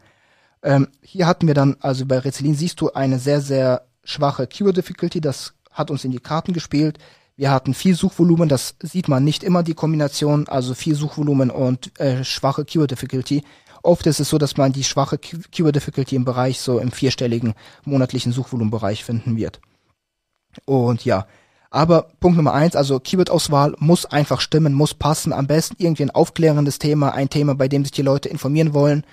Ähm, 0.61 0.89
hier 1.01 1.25
hatten 1.25 1.47
wir 1.47 1.53
dann, 1.53 1.77
also 1.79 2.05
bei 2.05 2.19
Rezilin 2.19 2.53
siehst 2.53 2.79
du 2.81 2.91
eine 2.91 3.17
sehr, 3.17 3.41
sehr 3.41 3.85
schwache 4.03 4.45
Keyword 4.45 4.77
Difficulty, 4.77 5.21
das 5.21 5.53
hat 5.71 5.89
uns 5.89 6.03
in 6.03 6.11
die 6.11 6.19
Karten 6.19 6.53
gespielt. 6.53 6.99
Wir 7.37 7.51
hatten 7.51 7.73
viel 7.73 7.95
Suchvolumen, 7.95 8.49
das 8.49 8.75
sieht 8.83 9.07
man 9.07 9.23
nicht 9.23 9.43
immer 9.43 9.63
die 9.63 9.73
Kombination, 9.73 10.49
also 10.49 10.73
viel 10.73 10.95
Suchvolumen 10.95 11.49
und 11.49 11.97
äh, 11.99 12.25
schwache 12.25 12.65
Keyword 12.65 12.91
Difficulty. 12.91 13.43
Oft 13.83 14.05
ist 14.07 14.19
es 14.19 14.29
so, 14.29 14.37
dass 14.37 14.57
man 14.57 14.71
die 14.73 14.83
schwache 14.83 15.17
Keyword 15.17 15.75
Difficulty 15.75 16.15
im 16.15 16.25
Bereich 16.25 16.59
so 16.59 16.79
im 16.79 16.91
vierstelligen 16.91 17.53
monatlichen 17.85 18.31
Suchvolumenbereich 18.31 19.03
finden 19.03 19.37
wird. 19.37 19.61
Und 20.65 21.05
ja, 21.05 21.27
aber 21.71 22.07
Punkt 22.19 22.37
Nummer 22.37 22.53
eins, 22.53 22.75
also 22.75 22.99
Keyword-Auswahl 22.99 23.75
muss 23.77 24.05
einfach 24.05 24.41
stimmen, 24.41 24.73
muss 24.73 24.93
passen. 24.95 25.33
Am 25.33 25.47
besten 25.47 25.75
irgendwie 25.77 26.03
ein 26.03 26.11
aufklärendes 26.11 26.79
Thema, 26.79 27.13
ein 27.13 27.29
Thema, 27.29 27.53
bei 27.53 27.67
dem 27.67 27.83
sich 27.83 27.91
die 27.91 28.01
Leute 28.01 28.29
informieren 28.29 28.73
wollen, 28.73 29.05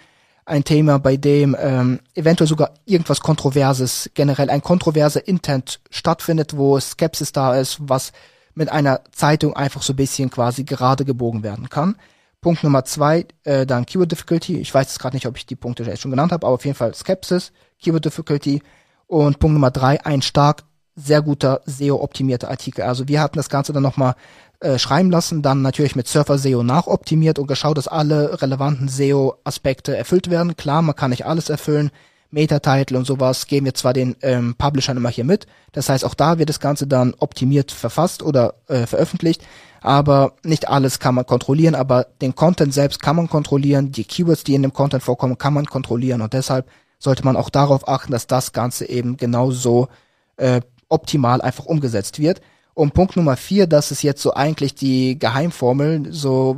ein 0.47 0.65
Thema, 0.65 0.99
bei 0.99 1.17
dem 1.17 1.57
ähm, 1.59 2.01
eventuell 2.15 2.49
sogar 2.49 2.71
irgendwas 2.87 3.21
Kontroverses, 3.21 4.11
generell 4.15 4.49
ein 4.49 4.63
kontroverser 4.63 5.27
Intent 5.27 5.81
stattfindet, 5.91 6.57
wo 6.57 6.79
Skepsis 6.81 7.33
da 7.33 7.57
ist, 7.57 7.79
was 7.81 8.13
mit 8.55 8.71
einer 8.71 9.01
Zeitung 9.13 9.55
einfach 9.55 9.83
so 9.83 9.93
ein 9.93 9.97
bisschen 9.97 10.31
quasi 10.31 10.65
gerade 10.65 11.05
gebogen 11.05 11.43
werden 11.43 11.69
kann. 11.69 11.97
Punkt 12.47 12.62
Nummer 12.62 12.85
zwei, 12.85 13.26
äh, 13.43 13.67
dann 13.67 13.87
Keyword 13.87 14.12
Difficulty. 14.12 14.61
Ich 14.61 14.73
weiß 14.73 14.87
jetzt 14.87 15.00
gerade 15.00 15.17
nicht, 15.17 15.26
ob 15.26 15.37
ich 15.37 15.47
die 15.47 15.57
Punkte 15.57 15.83
jetzt 15.83 16.03
schon 16.03 16.12
genannt 16.12 16.31
habe, 16.31 16.47
aber 16.47 16.55
auf 16.55 16.65
jeden 16.65 16.76
Fall 16.76 16.95
Skepsis, 16.95 17.50
Keyword 17.83 18.05
Difficulty. 18.05 18.62
Und 19.09 19.41
Punkt 19.41 19.55
Nummer 19.55 19.73
drei, 19.73 20.07
ein 20.07 20.23
stark, 20.23 20.62
sehr 20.95 21.23
guter 21.23 21.62
SEO-optimierter 21.67 22.49
Artikel. 22.49 22.83
Also 22.83 23.09
wir 23.09 23.21
hatten 23.21 23.37
das 23.37 23.49
Ganze 23.49 23.73
dann 23.73 23.83
nochmal 23.83 24.15
äh, 24.61 24.79
schreiben 24.79 25.11
lassen, 25.11 25.43
dann 25.43 25.61
natürlich 25.61 25.97
mit 25.97 26.07
Surfer 26.07 26.38
SEO 26.38 26.62
nachoptimiert 26.62 27.41
und 27.41 27.49
geschaut, 27.49 27.79
dass 27.79 27.88
alle 27.88 28.41
relevanten 28.41 28.87
SEO-Aspekte 28.87 29.97
erfüllt 29.97 30.31
werden. 30.31 30.55
Klar, 30.55 30.83
man 30.83 30.95
kann 30.95 31.11
nicht 31.11 31.26
alles 31.26 31.49
erfüllen. 31.49 31.91
Meta-Title 32.31 32.97
und 32.97 33.07
sowas 33.07 33.49
geben 33.49 33.67
wir 33.67 33.75
zwar 33.75 33.93
den 33.93 34.15
ähm, 34.23 34.55
Publishern 34.57 34.97
immer 34.97 35.11
hier 35.11 35.25
mit. 35.25 35.49
Das 35.73 35.88
heißt, 35.88 36.05
auch 36.05 36.15
da 36.15 36.38
wird 36.38 36.49
das 36.49 36.61
Ganze 36.61 36.87
dann 36.87 37.12
optimiert 37.19 37.73
verfasst 37.73 38.23
oder 38.23 38.55
äh, 38.69 38.87
veröffentlicht. 38.87 39.43
Aber 39.87 40.33
nicht 40.43 40.66
alles 40.66 40.99
kann 40.99 41.14
man 41.14 41.26
kontrollieren, 41.26 41.76
aber 41.76 42.09
den 42.21 42.35
Content 42.35 42.75
selbst 42.75 43.00
kann 43.00 43.14
man 43.14 43.28
kontrollieren. 43.28 43.93
Die 43.93 44.02
Keywords, 44.02 44.43
die 44.43 44.57
in 44.57 44.62
dem 44.62 44.73
Content 44.73 45.05
vorkommen, 45.05 45.38
kann 45.38 45.55
man 45.55 45.66
kontrollieren. 45.66 46.23
Und 46.23 46.33
deshalb 46.33 46.69
sollte 46.99 47.25
man 47.25 47.37
auch 47.37 47.50
darauf 47.50 47.87
achten, 47.87 48.11
dass 48.11 48.26
das 48.26 48.52
Ganze 48.52 48.88
eben 48.88 49.16
genauso 49.16 49.87
äh, 50.38 50.61
optimal 50.88 51.40
einfach 51.40 51.66
umgesetzt 51.66 52.19
wird. 52.19 52.40
Und 52.75 52.95
Punkt 52.95 53.16
Nummer 53.16 53.37
vier, 53.37 53.69
das 53.69 53.93
ist 53.93 54.02
jetzt 54.02 54.23
so 54.23 54.35
eigentlich 54.35 54.75
die 54.75 55.21
Geheimformel, 55.21 56.12
so 56.12 56.57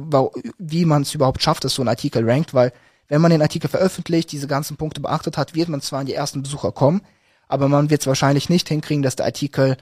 wie 0.59 0.87
man 0.87 1.03
es 1.03 1.15
überhaupt 1.15 1.43
schafft, 1.43 1.65
dass 1.65 1.75
so 1.75 1.83
ein 1.83 1.89
Artikel 1.89 2.29
rankt, 2.29 2.55
weil 2.55 2.73
wenn 3.09 3.21
man 3.21 3.31
den 3.31 3.43
Artikel 3.43 3.69
veröffentlicht, 3.69 4.33
diese 4.33 4.47
ganzen 4.47 4.79
Punkte 4.79 5.03
beachtet 5.03 5.37
hat, 5.37 5.55
wird 5.55 5.69
man 5.69 5.83
zwar 5.83 6.01
in 6.01 6.07
die 6.07 6.15
ersten 6.15 6.43
Besucher 6.43 6.73
kommen, 6.73 7.03
aber 7.47 7.69
man 7.69 7.91
wird 7.91 8.01
es 8.01 8.07
wahrscheinlich 8.07 8.49
nicht 8.49 8.69
hinkriegen, 8.69 9.03
dass 9.03 9.17
der 9.17 9.27
Artikel 9.27 9.77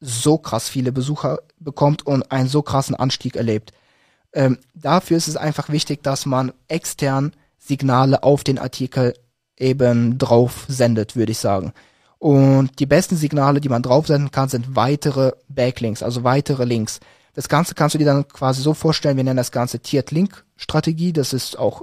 so 0.00 0.38
krass 0.38 0.68
viele 0.68 0.92
Besucher 0.92 1.40
bekommt 1.58 2.06
und 2.06 2.30
einen 2.30 2.48
so 2.48 2.62
krassen 2.62 2.94
Anstieg 2.94 3.36
erlebt. 3.36 3.72
Ähm, 4.32 4.58
dafür 4.74 5.16
ist 5.16 5.28
es 5.28 5.36
einfach 5.36 5.68
wichtig, 5.68 6.02
dass 6.02 6.26
man 6.26 6.52
extern 6.68 7.32
Signale 7.58 8.22
auf 8.22 8.44
den 8.44 8.58
Artikel 8.58 9.14
eben 9.56 10.18
drauf 10.18 10.66
sendet, 10.68 11.16
würde 11.16 11.32
ich 11.32 11.38
sagen. 11.38 11.72
Und 12.18 12.78
die 12.78 12.86
besten 12.86 13.16
Signale, 13.16 13.60
die 13.60 13.68
man 13.68 13.82
draufsenden 13.82 14.30
kann, 14.30 14.48
sind 14.48 14.74
weitere 14.76 15.32
Backlinks, 15.48 16.02
also 16.02 16.24
weitere 16.24 16.64
Links. 16.64 17.00
Das 17.34 17.48
Ganze 17.48 17.74
kannst 17.74 17.94
du 17.94 17.98
dir 17.98 18.04
dann 18.04 18.26
quasi 18.26 18.62
so 18.62 18.74
vorstellen, 18.74 19.16
wir 19.16 19.24
nennen 19.24 19.36
das 19.36 19.52
Ganze 19.52 19.78
Tiered 19.78 20.10
Link 20.10 20.44
Strategie. 20.56 21.12
Das 21.12 21.32
ist 21.32 21.58
auch 21.58 21.82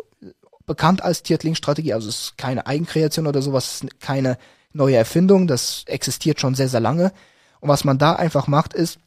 bekannt 0.66 1.02
als 1.02 1.24
Tiered 1.24 1.44
Link 1.44 1.58
Strategie, 1.58 1.94
also 1.94 2.10
es 2.10 2.20
ist 2.20 2.38
keine 2.38 2.68
Eigenkreation 2.68 3.28
oder 3.28 3.42
sowas, 3.42 3.86
keine 4.00 4.38
neue 4.74 4.98
Erfindung, 4.98 5.48
das 5.48 5.84
existiert 5.86 6.40
schon 6.40 6.56
sehr, 6.56 6.68
sehr 6.68 6.80
lange. 6.80 7.14
Und 7.60 7.70
was 7.70 7.84
man 7.84 7.98
da 7.98 8.14
einfach 8.14 8.48
macht, 8.48 8.74
ist, 8.74 9.00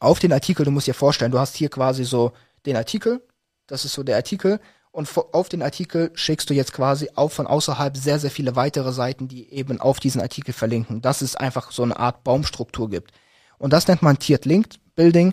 auf 0.00 0.18
den 0.18 0.32
Artikel, 0.32 0.64
du 0.64 0.70
musst 0.70 0.86
dir 0.88 0.94
vorstellen, 0.94 1.30
du 1.30 1.38
hast 1.38 1.56
hier 1.56 1.68
quasi 1.68 2.04
so 2.04 2.32
den 2.66 2.76
Artikel, 2.76 3.22
das 3.66 3.84
ist 3.84 3.92
so 3.92 4.02
der 4.02 4.16
Artikel, 4.16 4.60
und 4.90 5.08
auf 5.32 5.48
den 5.48 5.62
Artikel 5.62 6.10
schickst 6.14 6.50
du 6.50 6.54
jetzt 6.54 6.74
quasi 6.74 7.08
auch 7.14 7.30
von 7.30 7.46
außerhalb 7.46 7.96
sehr, 7.96 8.18
sehr 8.18 8.30
viele 8.30 8.56
weitere 8.56 8.92
Seiten, 8.92 9.26
die 9.26 9.50
eben 9.50 9.80
auf 9.80 10.00
diesen 10.00 10.20
Artikel 10.20 10.52
verlinken, 10.52 11.00
dass 11.00 11.22
es 11.22 11.34
einfach 11.34 11.72
so 11.72 11.82
eine 11.82 11.98
Art 11.98 12.24
Baumstruktur 12.24 12.90
gibt. 12.90 13.10
Und 13.58 13.72
das 13.72 13.88
nennt 13.88 14.02
man 14.02 14.18
Tiered 14.18 14.44
Link 14.44 14.66
Building. 14.94 15.32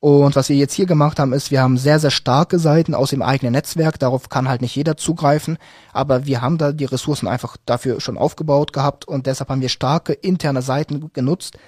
Und 0.00 0.34
was 0.34 0.48
wir 0.48 0.56
jetzt 0.56 0.72
hier 0.72 0.86
gemacht 0.86 1.18
haben, 1.18 1.34
ist, 1.34 1.50
wir 1.50 1.60
haben 1.60 1.76
sehr, 1.76 1.98
sehr 1.98 2.10
starke 2.10 2.58
Seiten 2.58 2.94
aus 2.94 3.10
dem 3.10 3.20
eigenen 3.20 3.52
Netzwerk. 3.52 3.98
Darauf 3.98 4.30
kann 4.30 4.48
halt 4.48 4.62
nicht 4.62 4.74
jeder 4.74 4.96
zugreifen. 4.96 5.58
Aber 5.92 6.24
wir 6.24 6.40
haben 6.40 6.56
da 6.56 6.72
die 6.72 6.86
Ressourcen 6.86 7.28
einfach 7.28 7.58
dafür 7.66 8.00
schon 8.00 8.16
aufgebaut 8.16 8.72
gehabt. 8.72 9.06
Und 9.06 9.26
deshalb 9.26 9.50
haben 9.50 9.60
wir 9.60 9.68
starke 9.68 10.14
interne 10.14 10.62
Seiten 10.62 11.12
genutzt, 11.12 11.58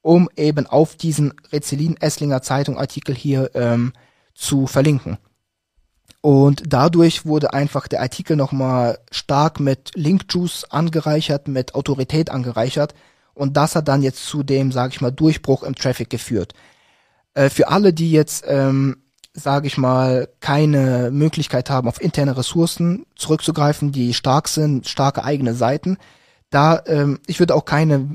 um 0.00 0.30
eben 0.36 0.66
auf 0.66 0.96
diesen 0.96 1.34
Rezelin 1.52 1.98
Esslinger 1.98 2.40
Zeitung 2.40 2.78
Artikel 2.78 3.14
hier 3.14 3.50
ähm, 3.54 3.92
zu 4.34 4.66
verlinken. 4.66 5.18
Und 6.22 6.62
dadurch 6.68 7.26
wurde 7.26 7.52
einfach 7.52 7.88
der 7.88 8.00
Artikel 8.00 8.36
nochmal 8.36 9.00
stark 9.10 9.60
mit 9.60 9.90
Link-Juice 9.96 10.64
angereichert, 10.70 11.46
mit 11.46 11.74
Autorität 11.74 12.30
angereichert. 12.30 12.94
Und 13.34 13.56
das 13.58 13.76
hat 13.76 13.88
dann 13.88 14.02
jetzt 14.02 14.24
zu 14.24 14.42
dem, 14.42 14.72
sage 14.72 14.94
ich 14.94 15.00
mal, 15.02 15.10
Durchbruch 15.10 15.62
im 15.62 15.74
Traffic 15.74 16.08
geführt. 16.08 16.54
Äh, 17.34 17.50
für 17.50 17.68
alle, 17.68 17.92
die 17.92 18.12
jetzt, 18.12 18.44
ähm, 18.46 18.98
sage 19.34 19.66
ich 19.66 19.78
mal, 19.78 20.28
keine 20.40 21.10
Möglichkeit 21.10 21.70
haben, 21.70 21.88
auf 21.88 22.00
interne 22.00 22.36
Ressourcen 22.36 23.06
zurückzugreifen, 23.16 23.92
die 23.92 24.12
stark 24.14 24.48
sind, 24.48 24.88
starke 24.88 25.24
eigene 25.24 25.54
Seiten, 25.54 25.96
da, 26.50 26.82
ähm, 26.86 27.18
ich 27.26 27.38
würde 27.38 27.54
auch 27.54 27.64
keine, 27.64 28.08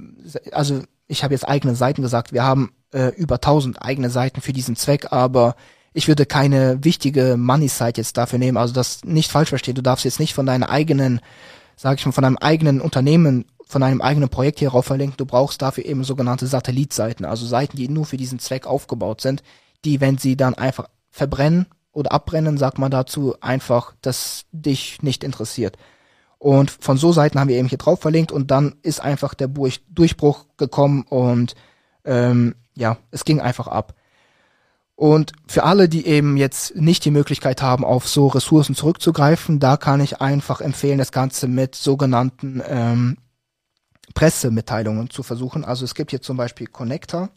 also 0.51 0.81
ich 1.07 1.23
habe 1.23 1.33
jetzt 1.33 1.47
eigene 1.47 1.75
Seiten 1.75 2.03
gesagt, 2.03 2.33
wir 2.33 2.43
haben 2.43 2.71
äh, 2.93 3.07
über 3.15 3.35
1000 3.35 3.81
eigene 3.81 4.09
Seiten 4.11 4.41
für 4.41 4.53
diesen 4.53 4.75
Zweck, 4.75 5.11
aber 5.11 5.55
ich 5.93 6.07
würde 6.07 6.27
keine 6.27 6.83
wichtige 6.83 7.35
Money-Site 7.37 7.99
jetzt 7.99 8.17
dafür 8.17 8.37
nehmen, 8.37 8.57
also 8.57 8.73
das 8.73 9.03
nicht 9.03 9.31
falsch 9.31 9.49
verstehen, 9.49 9.73
du 9.73 9.81
darfst 9.81 10.05
jetzt 10.05 10.19
nicht 10.19 10.35
von 10.35 10.45
deiner 10.45 10.69
eigenen, 10.69 11.19
sag 11.75 11.97
ich 11.97 12.05
mal, 12.05 12.11
von 12.11 12.21
deinem 12.21 12.37
eigenen 12.37 12.79
Unternehmen 12.79 13.45
von 13.67 13.83
einem 13.83 14.01
eigenen 14.01 14.29
Projekt 14.29 14.59
hierauf 14.59 14.85
verlinken. 14.85 15.17
Du 15.17 15.25
brauchst 15.25 15.61
dafür 15.61 15.85
eben 15.85 16.03
sogenannte 16.03 16.47
Satellitseiten, 16.47 17.25
also 17.25 17.45
Seiten, 17.45 17.77
die 17.77 17.89
nur 17.89 18.05
für 18.05 18.17
diesen 18.17 18.39
Zweck 18.39 18.65
aufgebaut 18.65 19.21
sind, 19.21 19.43
die, 19.85 20.01
wenn 20.01 20.17
sie 20.17 20.37
dann 20.37 20.53
einfach 20.53 20.87
verbrennen 21.09 21.67
oder 21.91 22.11
abbrennen, 22.11 22.57
sagt 22.57 22.77
man 22.77 22.91
dazu, 22.91 23.35
einfach, 23.41 23.93
dass 24.01 24.45
dich 24.51 25.01
nicht 25.01 25.23
interessiert. 25.23 25.77
Und 26.39 26.71
von 26.71 26.97
so 26.97 27.11
Seiten 27.11 27.39
haben 27.39 27.49
wir 27.49 27.57
eben 27.57 27.67
hier 27.67 27.79
drauf 27.79 27.99
verlinkt 27.99 28.31
und 28.31 28.51
dann 28.51 28.75
ist 28.83 29.01
einfach 29.01 29.33
der 29.33 29.47
Durchbruch 29.47 30.45
gekommen 30.57 31.03
und 31.09 31.55
ähm, 32.05 32.55
ja, 32.75 32.97
es 33.11 33.25
ging 33.25 33.41
einfach 33.41 33.67
ab. 33.67 33.95
Und 34.95 35.33
für 35.47 35.63
alle, 35.63 35.89
die 35.89 36.07
eben 36.07 36.37
jetzt 36.37 36.75
nicht 36.75 37.05
die 37.05 37.11
Möglichkeit 37.11 37.61
haben, 37.61 37.83
auf 37.83 38.07
so 38.07 38.27
Ressourcen 38.27 38.75
zurückzugreifen, 38.75 39.59
da 39.59 39.77
kann 39.77 39.99
ich 39.99 40.21
einfach 40.21 40.61
empfehlen, 40.61 40.97
das 40.97 41.11
Ganze 41.11 41.47
mit 41.47 41.75
sogenannten 41.75 42.63
ähm, 42.67 43.17
Pressemitteilungen 44.13 45.09
zu 45.09 45.23
versuchen. 45.23 45.65
Also 45.65 45.85
es 45.85 45.95
gibt 45.95 46.11
hier 46.11 46.21
zum 46.21 46.37
Beispiel 46.37 46.67
Connector. 46.67 47.29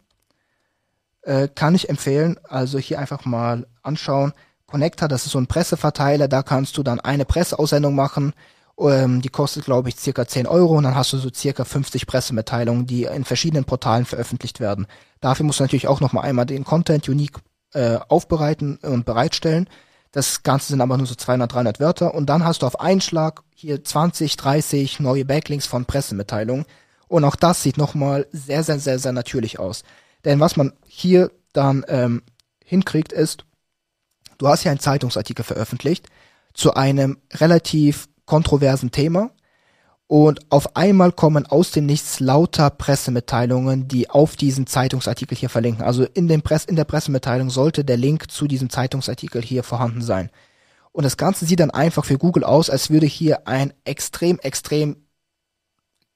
Äh, 1.23 1.49
kann 1.49 1.75
ich 1.75 1.89
empfehlen. 1.89 2.39
Also 2.45 2.79
hier 2.79 2.99
einfach 2.99 3.25
mal 3.25 3.67
anschauen. 3.83 4.33
Connector, 4.67 5.09
das 5.09 5.27
ist 5.27 5.33
so 5.33 5.39
ein 5.39 5.47
Presseverteiler. 5.47 6.29
Da 6.29 6.43
kannst 6.43 6.77
du 6.77 6.83
dann 6.83 7.01
eine 7.01 7.25
Presseaussendung 7.25 7.95
machen. 7.95 8.33
Ähm, 8.79 9.21
die 9.21 9.29
kostet, 9.29 9.65
glaube 9.65 9.89
ich, 9.89 9.97
circa 9.97 10.27
10 10.27 10.47
Euro. 10.47 10.77
Und 10.77 10.85
dann 10.85 10.95
hast 10.95 11.13
du 11.13 11.19
so 11.19 11.31
circa 11.35 11.65
50 11.65 12.07
Pressemitteilungen, 12.07 12.87
die 12.87 13.05
in 13.05 13.25
verschiedenen 13.25 13.65
Portalen 13.65 14.07
veröffentlicht 14.07 14.61
werden. 14.61 14.87
Dafür 15.21 15.45
musst 15.45 15.61
du 15.61 15.65
natürlich 15.65 15.89
auch 15.89 16.01
nochmal 16.01 16.25
einmal 16.25 16.47
den 16.47 16.65
Content 16.65 17.09
unique 17.09 17.39
äh, 17.75 17.99
aufbereiten 18.09 18.79
und 18.83 19.05
bereitstellen. 19.05 19.69
Das 20.13 20.43
Ganze 20.43 20.69
sind 20.69 20.81
aber 20.81 20.97
nur 20.97 21.07
so 21.07 21.15
200, 21.15 21.53
300 21.53 21.81
Wörter. 21.81 22.15
Und 22.15 22.27
dann 22.27 22.45
hast 22.45 22.63
du 22.63 22.67
auf 22.67 22.81
einen 22.81 23.01
Schlag 23.01 23.43
hier 23.55 23.85
20, 23.85 24.37
30 24.37 25.01
neue 25.01 25.25
Backlinks 25.25 25.67
von 25.67 25.85
Pressemitteilungen. 25.85 26.67
Und 27.09 27.25
auch 27.25 27.37
das 27.37 27.63
sieht 27.63 27.77
nochmal 27.77 28.27
sehr, 28.33 28.63
sehr, 28.65 28.79
sehr, 28.79 28.99
sehr 28.99 29.13
natürlich 29.13 29.59
aus. 29.59 29.83
Denn 30.25 30.41
was 30.41 30.57
man 30.57 30.73
hier 30.87 31.31
dann 31.53 31.85
ähm, 31.89 32.23
hinkriegt 32.65 33.13
ist, 33.13 33.45
du 34.39 34.49
hast 34.49 34.63
hier 34.63 34.71
einen 34.71 34.81
Zeitungsartikel 34.81 35.45
veröffentlicht 35.45 36.09
zu 36.55 36.75
einem 36.75 37.19
relativ 37.33 38.09
kontroversen 38.27 38.91
Thema 38.91 39.31
und 40.11 40.41
auf 40.51 40.75
einmal 40.75 41.13
kommen 41.13 41.47
aus 41.47 41.71
dem 41.71 41.87
Nichts 41.87 42.19
lauter 42.19 42.69
Pressemitteilungen, 42.69 43.87
die 43.87 44.11
auf 44.11 44.35
diesen 44.35 44.67
Zeitungsartikel 44.67 45.39
hier 45.39 45.49
verlinken. 45.49 45.85
Also 45.85 46.03
in, 46.03 46.27
dem 46.27 46.43
Press 46.43 46.65
in 46.65 46.75
der 46.75 46.83
Pressemitteilung 46.83 47.49
sollte 47.49 47.85
der 47.85 47.97
Link 47.97 48.29
zu 48.29 48.49
diesem 48.49 48.71
Zeitungsartikel 48.71 49.41
hier 49.41 49.63
vorhanden 49.63 50.03
sein. 50.03 50.31
Und 50.91 51.05
das 51.05 51.17
Ganze 51.17 51.47
sieht 51.47 51.61
dann 51.61 51.71
einfach 51.71 52.05
für 52.05 52.19
Google 52.19 52.43
aus, 52.43 52.71
als 52.71 52.91
würde 52.91 53.07
hier 53.07 53.47
ein 53.47 53.73
extrem, 53.85 54.41
extrem 54.41 54.97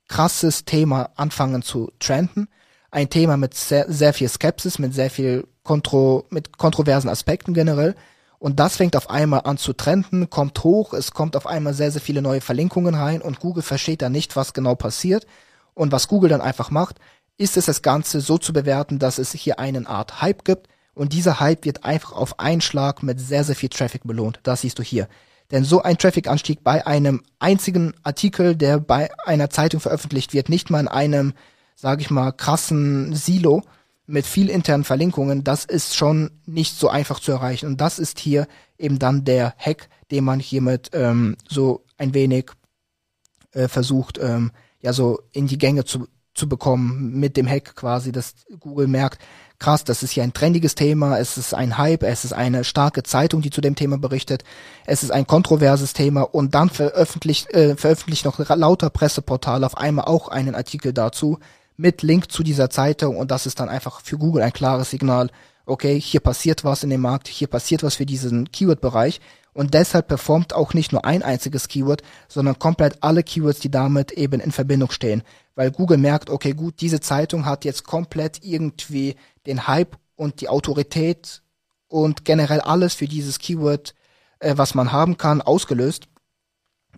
krasses 0.08 0.64
Thema 0.64 1.10
anfangen 1.14 1.62
zu 1.62 1.92
trenden. 2.00 2.48
Ein 2.90 3.10
Thema 3.10 3.36
mit 3.36 3.54
sehr, 3.54 3.86
sehr 3.88 4.12
viel 4.12 4.28
Skepsis, 4.28 4.80
mit 4.80 4.92
sehr 4.92 5.08
viel 5.08 5.46
kontro, 5.62 6.24
mit 6.30 6.58
kontroversen 6.58 7.08
Aspekten 7.08 7.54
generell. 7.54 7.94
Und 8.38 8.60
das 8.60 8.76
fängt 8.76 8.96
auf 8.96 9.10
einmal 9.10 9.42
an 9.44 9.56
zu 9.56 9.72
trenden, 9.72 10.28
kommt 10.28 10.62
hoch, 10.64 10.92
es 10.92 11.12
kommt 11.12 11.36
auf 11.36 11.46
einmal 11.46 11.74
sehr, 11.74 11.90
sehr 11.90 12.00
viele 12.00 12.22
neue 12.22 12.40
Verlinkungen 12.40 12.94
rein 12.94 13.22
und 13.22 13.40
Google 13.40 13.62
versteht 13.62 14.02
dann 14.02 14.12
nicht, 14.12 14.36
was 14.36 14.52
genau 14.52 14.74
passiert. 14.74 15.26
Und 15.72 15.92
was 15.92 16.08
Google 16.08 16.30
dann 16.30 16.40
einfach 16.40 16.70
macht, 16.70 17.00
ist 17.36 17.56
es 17.56 17.66
das 17.66 17.82
Ganze 17.82 18.20
so 18.20 18.38
zu 18.38 18.52
bewerten, 18.52 18.98
dass 18.98 19.18
es 19.18 19.32
hier 19.32 19.58
eine 19.58 19.88
Art 19.88 20.20
Hype 20.20 20.44
gibt 20.44 20.68
und 20.94 21.12
dieser 21.12 21.40
Hype 21.40 21.64
wird 21.64 21.84
einfach 21.84 22.12
auf 22.12 22.38
einen 22.38 22.60
Schlag 22.60 23.02
mit 23.02 23.20
sehr, 23.20 23.44
sehr 23.44 23.56
viel 23.56 23.68
Traffic 23.68 24.04
belohnt. 24.04 24.40
Das 24.44 24.60
siehst 24.60 24.78
du 24.78 24.82
hier. 24.82 25.08
Denn 25.50 25.64
so 25.64 25.82
ein 25.82 25.98
Traffic-Anstieg 25.98 26.64
bei 26.64 26.86
einem 26.86 27.22
einzigen 27.38 27.94
Artikel, 28.02 28.56
der 28.56 28.78
bei 28.78 29.10
einer 29.24 29.50
Zeitung 29.50 29.80
veröffentlicht 29.80 30.32
wird, 30.32 30.48
nicht 30.48 30.70
mal 30.70 30.80
in 30.80 30.88
einem, 30.88 31.34
sage 31.74 32.00
ich 32.00 32.10
mal, 32.10 32.32
krassen 32.32 33.14
Silo, 33.14 33.62
mit 34.06 34.26
viel 34.26 34.50
internen 34.50 34.84
Verlinkungen, 34.84 35.44
das 35.44 35.64
ist 35.64 35.96
schon 35.96 36.30
nicht 36.44 36.78
so 36.78 36.88
einfach 36.88 37.20
zu 37.20 37.32
erreichen. 37.32 37.66
Und 37.66 37.80
das 37.80 37.98
ist 37.98 38.18
hier 38.18 38.46
eben 38.78 38.98
dann 38.98 39.24
der 39.24 39.54
Hack, 39.58 39.88
den 40.10 40.24
man 40.24 40.40
hiermit 40.40 40.90
ähm, 40.92 41.36
so 41.48 41.84
ein 41.96 42.12
wenig 42.14 42.50
äh, 43.52 43.68
versucht, 43.68 44.18
ähm, 44.18 44.52
ja, 44.80 44.92
so 44.92 45.20
in 45.32 45.46
die 45.46 45.58
Gänge 45.58 45.84
zu 45.84 46.06
zu 46.34 46.48
bekommen 46.48 47.18
mit 47.18 47.36
dem 47.36 47.48
Hack 47.48 47.76
quasi, 47.76 48.10
dass 48.10 48.34
Google 48.58 48.88
merkt, 48.88 49.22
krass, 49.60 49.84
das 49.84 50.02
ist 50.02 50.10
hier 50.10 50.24
ein 50.24 50.32
trendiges 50.32 50.74
Thema, 50.74 51.18
es 51.18 51.38
ist 51.38 51.54
ein 51.54 51.78
Hype, 51.78 52.02
es 52.02 52.24
ist 52.24 52.32
eine 52.32 52.64
starke 52.64 53.04
Zeitung, 53.04 53.40
die 53.40 53.50
zu 53.50 53.60
dem 53.60 53.76
Thema 53.76 53.98
berichtet, 53.98 54.42
es 54.84 55.04
ist 55.04 55.12
ein 55.12 55.26
kontroverses 55.26 55.92
Thema 55.92 56.22
und 56.22 56.54
dann 56.54 56.70
veröffentlicht, 56.70 57.52
äh, 57.54 57.76
veröffentlicht 57.76 58.24
noch 58.24 58.40
lauter 58.40 58.90
Presseportale 58.90 59.64
auf 59.64 59.76
einmal 59.76 60.06
auch 60.06 60.28
einen 60.28 60.56
Artikel 60.56 60.92
dazu 60.92 61.38
mit 61.76 62.02
Link 62.02 62.30
zu 62.30 62.42
dieser 62.42 62.70
Zeitung 62.70 63.16
und 63.16 63.30
das 63.30 63.46
ist 63.46 63.60
dann 63.60 63.68
einfach 63.68 64.00
für 64.00 64.18
Google 64.18 64.42
ein 64.42 64.52
klares 64.52 64.90
Signal, 64.90 65.30
okay, 65.66 66.00
hier 66.00 66.20
passiert 66.20 66.64
was 66.64 66.82
in 66.82 66.90
dem 66.90 67.00
Markt, 67.00 67.28
hier 67.28 67.48
passiert 67.48 67.82
was 67.82 67.96
für 67.96 68.06
diesen 68.06 68.50
Keyword-Bereich 68.52 69.20
und 69.54 69.72
deshalb 69.72 70.08
performt 70.08 70.52
auch 70.52 70.74
nicht 70.74 70.92
nur 70.92 71.04
ein 71.04 71.22
einziges 71.22 71.68
Keyword, 71.68 72.02
sondern 72.28 72.58
komplett 72.58 73.02
alle 73.02 73.22
Keywords, 73.22 73.60
die 73.60 73.70
damit 73.70 74.10
eben 74.12 74.40
in 74.40 74.52
Verbindung 74.52 74.90
stehen. 74.90 75.22
Weil 75.54 75.70
Google 75.70 75.96
merkt, 75.96 76.28
okay, 76.28 76.52
gut, 76.52 76.80
diese 76.80 77.00
Zeitung 77.00 77.46
hat 77.46 77.64
jetzt 77.64 77.84
komplett 77.84 78.44
irgendwie 78.44 79.14
den 79.46 79.68
Hype 79.68 79.96
und 80.16 80.40
die 80.40 80.48
Autorität 80.48 81.42
und 81.86 82.24
generell 82.24 82.60
alles 82.60 82.94
für 82.94 83.06
dieses 83.06 83.38
Keyword, 83.38 83.94
äh, 84.40 84.54
was 84.56 84.74
man 84.74 84.90
haben 84.90 85.16
kann, 85.16 85.40
ausgelöst. 85.40 86.08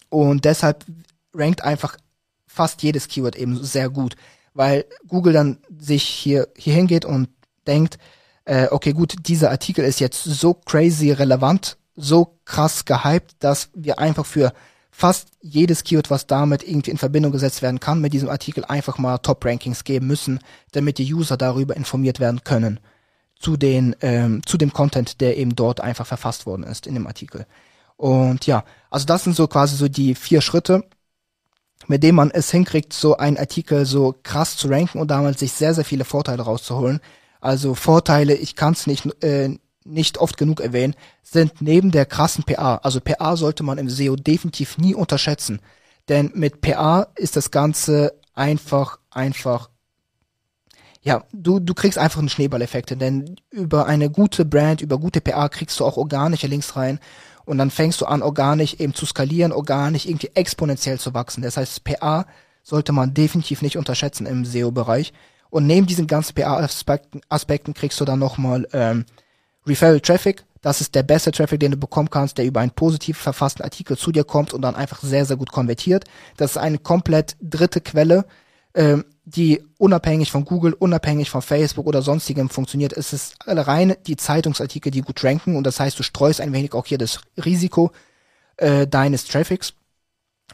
Und 0.08 0.46
deshalb 0.46 0.86
rankt 1.34 1.62
einfach 1.62 1.98
fast 2.46 2.82
jedes 2.82 3.08
Keyword 3.08 3.36
eben 3.36 3.62
sehr 3.62 3.90
gut, 3.90 4.16
weil 4.56 4.84
Google 5.06 5.32
dann 5.32 5.58
sich 5.78 6.02
hier, 6.02 6.48
hier 6.56 6.74
hingeht 6.74 7.04
und 7.04 7.28
denkt, 7.66 7.98
äh, 8.44 8.68
okay, 8.70 8.92
gut, 8.92 9.14
dieser 9.26 9.50
Artikel 9.50 9.84
ist 9.84 10.00
jetzt 10.00 10.22
so 10.24 10.54
crazy 10.54 11.12
relevant 11.12 11.76
so 11.96 12.38
krass 12.44 12.84
gehypt, 12.84 13.36
dass 13.40 13.70
wir 13.74 13.98
einfach 13.98 14.26
für 14.26 14.52
fast 14.90 15.28
jedes 15.40 15.82
Keyword, 15.82 16.10
was 16.10 16.26
damit 16.26 16.62
irgendwie 16.62 16.90
in 16.90 16.98
Verbindung 16.98 17.32
gesetzt 17.32 17.62
werden 17.62 17.80
kann, 17.80 18.00
mit 18.00 18.12
diesem 18.12 18.28
Artikel 18.28 18.64
einfach 18.64 18.98
mal 18.98 19.18
Top-Rankings 19.18 19.84
geben 19.84 20.06
müssen, 20.06 20.40
damit 20.72 20.98
die 20.98 21.12
User 21.12 21.36
darüber 21.36 21.76
informiert 21.76 22.20
werden 22.20 22.44
können 22.44 22.80
zu 23.38 23.56
den 23.56 23.94
ähm, 24.00 24.40
zu 24.46 24.56
dem 24.56 24.72
Content, 24.72 25.20
der 25.20 25.36
eben 25.36 25.54
dort 25.54 25.80
einfach 25.80 26.06
verfasst 26.06 26.46
worden 26.46 26.62
ist 26.62 26.86
in 26.86 26.94
dem 26.94 27.06
Artikel. 27.06 27.46
Und 27.96 28.46
ja, 28.46 28.64
also 28.90 29.06
das 29.06 29.24
sind 29.24 29.36
so 29.36 29.46
quasi 29.46 29.76
so 29.76 29.88
die 29.88 30.14
vier 30.14 30.40
Schritte, 30.40 30.84
mit 31.88 32.02
denen 32.02 32.16
man 32.16 32.30
es 32.30 32.50
hinkriegt, 32.50 32.92
so 32.92 33.16
einen 33.16 33.36
Artikel 33.36 33.86
so 33.86 34.14
krass 34.22 34.56
zu 34.56 34.68
ranken 34.68 34.98
und 34.98 35.10
damals 35.10 35.40
sich 35.40 35.52
sehr 35.52 35.74
sehr 35.74 35.84
viele 35.84 36.04
Vorteile 36.04 36.42
rauszuholen. 36.42 37.00
Also 37.40 37.74
Vorteile, 37.74 38.34
ich 38.34 38.56
kann 38.56 38.72
es 38.72 38.86
nicht 38.86 39.22
äh, 39.22 39.56
nicht 39.86 40.18
oft 40.18 40.36
genug 40.36 40.60
erwähnen, 40.60 40.94
sind 41.22 41.60
neben 41.60 41.90
der 41.90 42.06
krassen 42.06 42.44
PA, 42.44 42.76
also 42.76 43.00
PA 43.00 43.36
sollte 43.36 43.62
man 43.62 43.78
im 43.78 43.88
SEO 43.88 44.16
definitiv 44.16 44.78
nie 44.78 44.94
unterschätzen, 44.94 45.60
denn 46.08 46.32
mit 46.34 46.60
PA 46.60 47.08
ist 47.16 47.36
das 47.36 47.50
Ganze 47.50 48.14
einfach, 48.34 48.98
einfach, 49.10 49.70
ja, 51.02 51.24
du, 51.32 51.60
du 51.60 51.74
kriegst 51.74 51.98
einfach 51.98 52.18
einen 52.18 52.28
Schneeballeffekt, 52.28 53.00
denn 53.00 53.36
über 53.50 53.86
eine 53.86 54.10
gute 54.10 54.44
Brand, 54.44 54.82
über 54.82 54.98
gute 54.98 55.20
PA 55.20 55.48
kriegst 55.48 55.78
du 55.80 55.84
auch 55.84 55.96
organische 55.96 56.46
Links 56.46 56.76
rein 56.76 57.00
und 57.46 57.58
dann 57.58 57.70
fängst 57.70 58.00
du 58.00 58.06
an, 58.06 58.22
organisch 58.22 58.74
eben 58.74 58.92
zu 58.92 59.06
skalieren, 59.06 59.52
organisch 59.52 60.04
irgendwie 60.04 60.30
exponentiell 60.34 60.98
zu 60.98 61.14
wachsen. 61.14 61.42
Das 61.42 61.56
heißt, 61.56 61.84
PA 61.84 62.26
sollte 62.62 62.92
man 62.92 63.14
definitiv 63.14 63.62
nicht 63.62 63.78
unterschätzen 63.78 64.26
im 64.26 64.44
SEO-Bereich. 64.44 65.12
Und 65.48 65.66
neben 65.66 65.86
diesen 65.86 66.08
ganzen 66.08 66.34
PA-Aspekten 66.34 67.20
Aspekten 67.28 67.72
kriegst 67.72 68.00
du 68.00 68.04
dann 68.04 68.18
nochmal 68.18 68.66
ähm, 68.72 69.06
Referral 69.66 70.00
Traffic, 70.00 70.44
das 70.60 70.80
ist 70.80 70.96
der 70.96 71.04
beste 71.04 71.30
Traffic, 71.30 71.60
den 71.60 71.70
du 71.70 71.76
bekommen 71.76 72.10
kannst, 72.10 72.38
der 72.38 72.44
über 72.44 72.58
einen 72.58 72.72
positiv 72.72 73.18
verfassten 73.18 73.64
Artikel 73.64 73.96
zu 73.96 74.10
dir 74.10 74.24
kommt 74.24 74.52
und 74.52 74.62
dann 74.62 74.74
einfach 74.74 75.00
sehr, 75.00 75.24
sehr 75.24 75.36
gut 75.36 75.52
konvertiert. 75.52 76.04
Das 76.36 76.52
ist 76.52 76.56
eine 76.56 76.78
komplett 76.78 77.36
dritte 77.40 77.80
Quelle, 77.80 78.26
ähm, 78.74 79.04
die 79.26 79.60
unabhängig 79.78 80.30
von 80.30 80.44
Google, 80.44 80.72
unabhängig 80.72 81.30
von 81.30 81.42
Facebook 81.42 81.86
oder 81.86 82.00
sonstigem 82.00 82.48
funktioniert. 82.48 82.92
Es 82.92 83.12
ist 83.12 83.36
rein 83.44 83.96
die 84.06 84.16
Zeitungsartikel, 84.16 84.92
die 84.92 85.02
gut 85.02 85.22
ranken 85.24 85.56
und 85.56 85.64
das 85.64 85.80
heißt, 85.80 85.98
du 85.98 86.04
streust 86.04 86.40
ein 86.40 86.52
wenig 86.52 86.74
auch 86.74 86.86
hier 86.86 86.96
das 86.96 87.20
Risiko 87.44 87.90
äh, 88.56 88.86
deines 88.86 89.26
Traffics. 89.26 89.74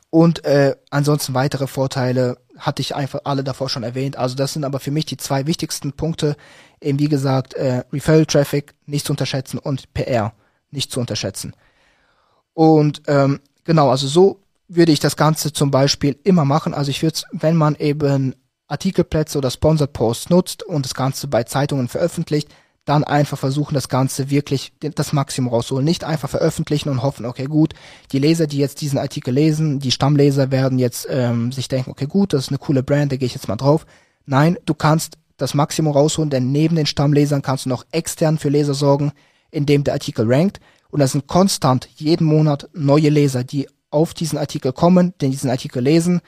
Und 0.08 0.44
äh, 0.46 0.74
ansonsten 0.90 1.34
weitere 1.34 1.66
Vorteile 1.66 2.38
hatte 2.56 2.80
ich 2.80 2.94
einfach 2.94 3.20
alle 3.24 3.44
davor 3.44 3.68
schon 3.68 3.82
erwähnt. 3.82 4.16
Also 4.16 4.36
das 4.36 4.54
sind 4.54 4.64
aber 4.64 4.80
für 4.80 4.90
mich 4.90 5.04
die 5.04 5.18
zwei 5.18 5.46
wichtigsten 5.46 5.92
Punkte. 5.92 6.34
Eben 6.80 6.98
wie 6.98 7.08
gesagt, 7.08 7.52
äh, 7.54 7.84
Referral 7.92 8.24
Traffic 8.24 8.74
nicht 8.86 9.06
zu 9.06 9.12
unterschätzen 9.12 9.58
und 9.58 9.92
PR 9.92 10.32
nicht 10.70 10.90
zu 10.90 10.98
unterschätzen. 10.98 11.54
Und 12.54 13.02
ähm, 13.06 13.40
genau, 13.64 13.90
also 13.90 14.06
so 14.06 14.40
würde 14.66 14.92
ich 14.92 15.00
das 15.00 15.16
Ganze 15.16 15.52
zum 15.52 15.70
Beispiel 15.70 16.18
immer 16.24 16.46
machen. 16.46 16.72
Also 16.72 16.90
ich 16.90 17.02
würde 17.02 17.20
wenn 17.32 17.56
man 17.56 17.74
eben 17.76 18.34
Artikelplätze 18.72 19.38
oder 19.38 19.50
Sponsored 19.50 19.92
Posts 19.92 20.30
nutzt 20.30 20.62
und 20.62 20.84
das 20.86 20.94
Ganze 20.94 21.28
bei 21.28 21.44
Zeitungen 21.44 21.88
veröffentlicht, 21.88 22.48
dann 22.84 23.04
einfach 23.04 23.38
versuchen, 23.38 23.74
das 23.74 23.88
Ganze 23.88 24.30
wirklich 24.30 24.72
das 24.80 25.12
Maximum 25.12 25.52
rauszuholen. 25.52 25.84
Nicht 25.84 26.02
einfach 26.02 26.28
veröffentlichen 26.28 26.88
und 26.88 27.02
hoffen, 27.02 27.26
okay, 27.26 27.44
gut, 27.44 27.74
die 28.10 28.18
Leser, 28.18 28.48
die 28.48 28.58
jetzt 28.58 28.80
diesen 28.80 28.98
Artikel 28.98 29.32
lesen, 29.32 29.78
die 29.78 29.92
Stammleser 29.92 30.50
werden 30.50 30.80
jetzt 30.80 31.06
ähm, 31.08 31.52
sich 31.52 31.68
denken, 31.68 31.92
okay, 31.92 32.06
gut, 32.06 32.32
das 32.32 32.44
ist 32.44 32.48
eine 32.48 32.58
coole 32.58 32.82
Brand, 32.82 33.12
da 33.12 33.16
gehe 33.16 33.26
ich 33.26 33.34
jetzt 33.34 33.46
mal 33.46 33.56
drauf. 33.56 33.86
Nein, 34.26 34.58
du 34.64 34.74
kannst 34.74 35.18
das 35.36 35.54
Maximum 35.54 35.92
rausholen, 35.92 36.30
denn 36.30 36.50
neben 36.50 36.74
den 36.74 36.86
Stammlesern 36.86 37.42
kannst 37.42 37.66
du 37.66 37.68
noch 37.68 37.84
extern 37.92 38.38
für 38.38 38.48
Leser 38.48 38.74
sorgen, 38.74 39.12
indem 39.50 39.84
der 39.84 39.94
Artikel 39.94 40.26
rankt. 40.26 40.60
Und 40.90 41.00
das 41.00 41.12
sind 41.12 41.28
konstant 41.28 41.88
jeden 41.96 42.26
Monat 42.26 42.68
neue 42.72 43.10
Leser, 43.10 43.44
die 43.44 43.68
auf 43.90 44.14
diesen 44.14 44.38
Artikel 44.38 44.72
kommen, 44.72 45.14
den 45.20 45.30
diesen 45.30 45.50
Artikel 45.50 45.82
lesen 45.82 46.20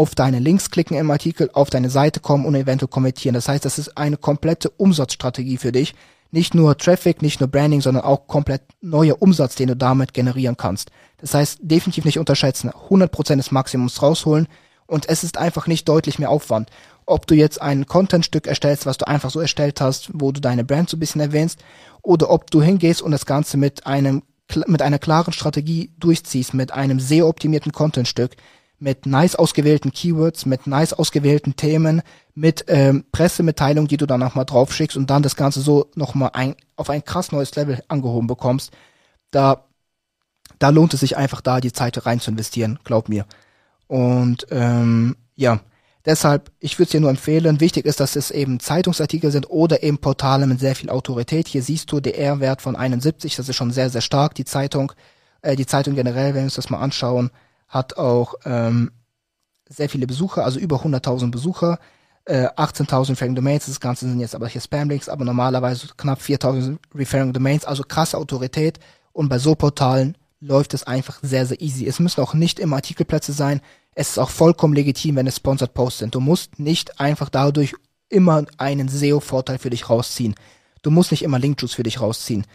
auf 0.00 0.14
deine 0.14 0.38
Links 0.38 0.70
klicken 0.70 0.96
im 0.96 1.10
Artikel, 1.10 1.50
auf 1.52 1.68
deine 1.68 1.90
Seite 1.90 2.20
kommen 2.20 2.46
und 2.46 2.54
eventuell 2.54 2.88
kommentieren. 2.88 3.34
Das 3.34 3.48
heißt, 3.48 3.66
das 3.66 3.78
ist 3.78 3.98
eine 3.98 4.16
komplette 4.16 4.70
Umsatzstrategie 4.70 5.58
für 5.58 5.72
dich. 5.72 5.94
Nicht 6.30 6.54
nur 6.54 6.78
Traffic, 6.78 7.20
nicht 7.20 7.38
nur 7.38 7.50
Branding, 7.50 7.82
sondern 7.82 8.04
auch 8.04 8.26
komplett 8.26 8.62
neuer 8.80 9.20
Umsatz, 9.20 9.56
den 9.56 9.68
du 9.68 9.76
damit 9.76 10.14
generieren 10.14 10.56
kannst. 10.56 10.90
Das 11.18 11.34
heißt, 11.34 11.58
definitiv 11.60 12.06
nicht 12.06 12.18
unterschätzen. 12.18 12.70
100% 12.70 13.36
des 13.36 13.50
Maximums 13.50 14.00
rausholen 14.00 14.48
und 14.86 15.06
es 15.06 15.22
ist 15.22 15.36
einfach 15.36 15.66
nicht 15.66 15.86
deutlich 15.86 16.18
mehr 16.18 16.30
Aufwand. 16.30 16.70
Ob 17.04 17.26
du 17.26 17.34
jetzt 17.34 17.60
ein 17.60 17.84
Contentstück 17.84 18.46
erstellst, 18.46 18.86
was 18.86 18.96
du 18.96 19.06
einfach 19.06 19.28
so 19.28 19.38
erstellt 19.38 19.82
hast, 19.82 20.08
wo 20.14 20.32
du 20.32 20.40
deine 20.40 20.64
Brand 20.64 20.88
so 20.88 20.96
ein 20.96 21.00
bisschen 21.00 21.20
erwähnst, 21.20 21.60
oder 22.00 22.30
ob 22.30 22.50
du 22.50 22.62
hingehst 22.62 23.02
und 23.02 23.10
das 23.10 23.26
Ganze 23.26 23.58
mit 23.58 23.86
einem 23.86 24.22
mit 24.66 24.82
einer 24.82 24.98
klaren 24.98 25.32
Strategie 25.32 25.92
durchziehst, 26.00 26.54
mit 26.54 26.72
einem 26.72 26.98
sehr 26.98 27.26
optimierten 27.26 27.70
Contentstück, 27.70 28.34
mit 28.80 29.04
nice 29.04 29.36
ausgewählten 29.36 29.92
Keywords, 29.92 30.46
mit 30.46 30.66
nice 30.66 30.94
ausgewählten 30.94 31.54
Themen, 31.54 32.02
mit 32.34 32.64
ähm, 32.68 33.04
Pressemitteilungen, 33.12 33.88
die 33.88 33.98
du 33.98 34.06
dann 34.06 34.20
nochmal 34.20 34.46
draufschickst 34.46 34.96
und 34.96 35.10
dann 35.10 35.22
das 35.22 35.36
Ganze 35.36 35.60
so 35.60 35.90
nochmal 35.94 36.30
ein, 36.32 36.56
auf 36.76 36.88
ein 36.88 37.04
krass 37.04 37.30
neues 37.30 37.54
Level 37.54 37.82
angehoben 37.88 38.26
bekommst, 38.26 38.72
da, 39.30 39.66
da 40.58 40.70
lohnt 40.70 40.94
es 40.94 41.00
sich 41.00 41.16
einfach 41.16 41.42
da 41.42 41.60
die 41.60 41.72
Zeit 41.72 42.04
rein 42.06 42.20
zu 42.20 42.30
investieren, 42.30 42.78
glaub 42.82 43.10
mir. 43.10 43.26
Und 43.86 44.46
ähm, 44.50 45.16
ja, 45.36 45.60
deshalb, 46.06 46.50
ich 46.58 46.78
würde 46.78 46.84
es 46.84 46.90
dir 46.92 47.00
nur 47.00 47.10
empfehlen, 47.10 47.60
wichtig 47.60 47.84
ist, 47.84 48.00
dass 48.00 48.16
es 48.16 48.30
eben 48.30 48.60
Zeitungsartikel 48.60 49.30
sind 49.30 49.50
oder 49.50 49.82
eben 49.82 49.98
Portale 49.98 50.46
mit 50.46 50.58
sehr 50.58 50.74
viel 50.74 50.88
Autorität. 50.88 51.48
Hier 51.48 51.62
siehst 51.62 51.92
du 51.92 52.00
DR-Wert 52.00 52.62
von 52.62 52.76
71, 52.76 53.36
das 53.36 53.48
ist 53.50 53.56
schon 53.56 53.72
sehr, 53.72 53.90
sehr 53.90 54.00
stark, 54.00 54.34
die 54.34 54.46
Zeitung, 54.46 54.92
äh, 55.42 55.54
die 55.54 55.66
Zeitung 55.66 55.94
generell, 55.94 56.28
wenn 56.28 56.42
wir 56.42 56.44
uns 56.44 56.54
das 56.54 56.70
mal 56.70 56.80
anschauen, 56.80 57.30
hat 57.70 57.96
auch 57.96 58.34
ähm, 58.44 58.90
sehr 59.66 59.88
viele 59.88 60.06
Besucher, 60.06 60.44
also 60.44 60.58
über 60.60 60.82
100.000 60.82 61.30
Besucher, 61.30 61.78
äh, 62.26 62.48
18.000 62.48 63.10
Referring 63.10 63.34
Domains, 63.34 63.66
das 63.66 63.80
Ganze 63.80 64.06
sind 64.06 64.20
jetzt 64.20 64.34
aber 64.34 64.48
hier 64.48 64.60
Spam-Links, 64.60 65.08
aber 65.08 65.24
normalerweise 65.24 65.86
knapp 65.96 66.20
4.000 66.20 66.78
Referring 66.94 67.32
Domains, 67.32 67.64
also 67.64 67.84
krasse 67.84 68.18
Autorität 68.18 68.78
und 69.12 69.28
bei 69.28 69.38
so 69.38 69.54
Portalen 69.54 70.18
läuft 70.40 70.74
es 70.74 70.84
einfach 70.84 71.20
sehr, 71.22 71.46
sehr 71.46 71.60
easy. 71.60 71.86
Es 71.86 72.00
müssen 72.00 72.20
auch 72.20 72.34
nicht 72.34 72.58
immer 72.58 72.76
Artikelplätze 72.76 73.32
sein, 73.32 73.60
es 73.94 74.10
ist 74.10 74.18
auch 74.18 74.30
vollkommen 74.30 74.74
legitim, 74.74 75.16
wenn 75.16 75.26
es 75.26 75.36
Sponsored 75.36 75.74
Posts 75.74 75.98
sind. 75.98 76.14
Du 76.14 76.20
musst 76.20 76.58
nicht 76.58 77.00
einfach 77.00 77.28
dadurch 77.28 77.74
immer 78.08 78.44
einen 78.56 78.88
SEO-Vorteil 78.88 79.58
für 79.58 79.70
dich 79.70 79.88
rausziehen. 79.88 80.34
Du 80.82 80.90
musst 80.90 81.10
nicht 81.10 81.22
immer 81.22 81.38
Link-Juice 81.38 81.74
für 81.74 81.82
dich 81.82 82.00
rausziehen. 82.00 82.46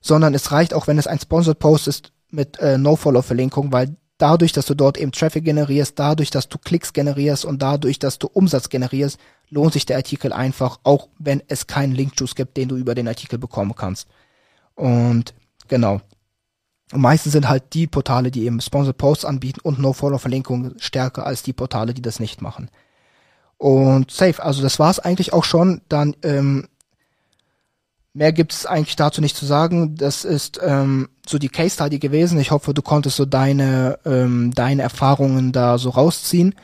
Sondern 0.00 0.34
es 0.34 0.52
reicht 0.52 0.74
auch, 0.74 0.86
wenn 0.86 0.98
es 0.98 1.06
ein 1.06 1.20
Sponsored 1.20 1.58
Post 1.58 1.88
ist 1.88 2.12
mit 2.30 2.58
äh, 2.58 2.78
No-Follow-Verlinkung, 2.78 3.72
weil 3.72 3.96
dadurch, 4.18 4.52
dass 4.52 4.66
du 4.66 4.74
dort 4.74 4.98
eben 4.98 5.12
Traffic 5.12 5.44
generierst, 5.44 5.98
dadurch, 5.98 6.30
dass 6.30 6.48
du 6.48 6.58
Klicks 6.58 6.92
generierst 6.92 7.44
und 7.44 7.60
dadurch, 7.62 7.98
dass 7.98 8.18
du 8.18 8.28
Umsatz 8.28 8.68
generierst, 8.68 9.18
lohnt 9.50 9.72
sich 9.72 9.86
der 9.86 9.96
Artikel 9.96 10.32
einfach, 10.32 10.78
auch 10.82 11.08
wenn 11.18 11.42
es 11.48 11.66
keinen 11.66 11.92
Link-Juice 11.92 12.34
gibt, 12.34 12.56
den 12.56 12.68
du 12.68 12.76
über 12.76 12.94
den 12.94 13.08
Artikel 13.08 13.38
bekommen 13.38 13.74
kannst. 13.76 14.08
Und 14.74 15.34
genau. 15.68 16.00
Und 16.92 17.00
meistens 17.00 17.32
sind 17.32 17.48
halt 17.48 17.74
die 17.74 17.86
Portale, 17.86 18.30
die 18.30 18.44
eben 18.44 18.60
Sponsored 18.60 18.98
Posts 18.98 19.24
anbieten 19.24 19.60
und 19.62 19.78
No-Follow-Verlinkungen 19.78 20.76
stärker 20.78 21.26
als 21.26 21.42
die 21.42 21.52
Portale, 21.52 21.94
die 21.94 22.02
das 22.02 22.20
nicht 22.20 22.42
machen. 22.42 22.70
Und 23.56 24.10
safe, 24.10 24.42
also 24.42 24.62
das 24.62 24.78
war's 24.78 24.98
eigentlich 24.98 25.32
auch 25.32 25.44
schon. 25.44 25.82
Dann 25.88 26.16
ähm, 26.22 26.68
Mehr 28.14 28.32
gibt 28.32 28.52
es 28.52 28.66
eigentlich 28.66 28.96
dazu 28.96 29.20
nicht 29.22 29.36
zu 29.36 29.46
sagen. 29.46 29.96
Das 29.96 30.24
ist 30.24 30.60
ähm, 30.62 31.08
so 31.26 31.38
die 31.38 31.48
Case 31.48 31.74
Study 31.74 31.98
gewesen. 31.98 32.38
Ich 32.38 32.50
hoffe, 32.50 32.74
du 32.74 32.82
konntest 32.82 33.16
so 33.16 33.24
deine 33.24 33.98
ähm, 34.04 34.52
deine 34.54 34.82
Erfahrungen 34.82 35.52
da 35.52 35.78
so 35.78 35.90
rausziehen. 35.90 36.54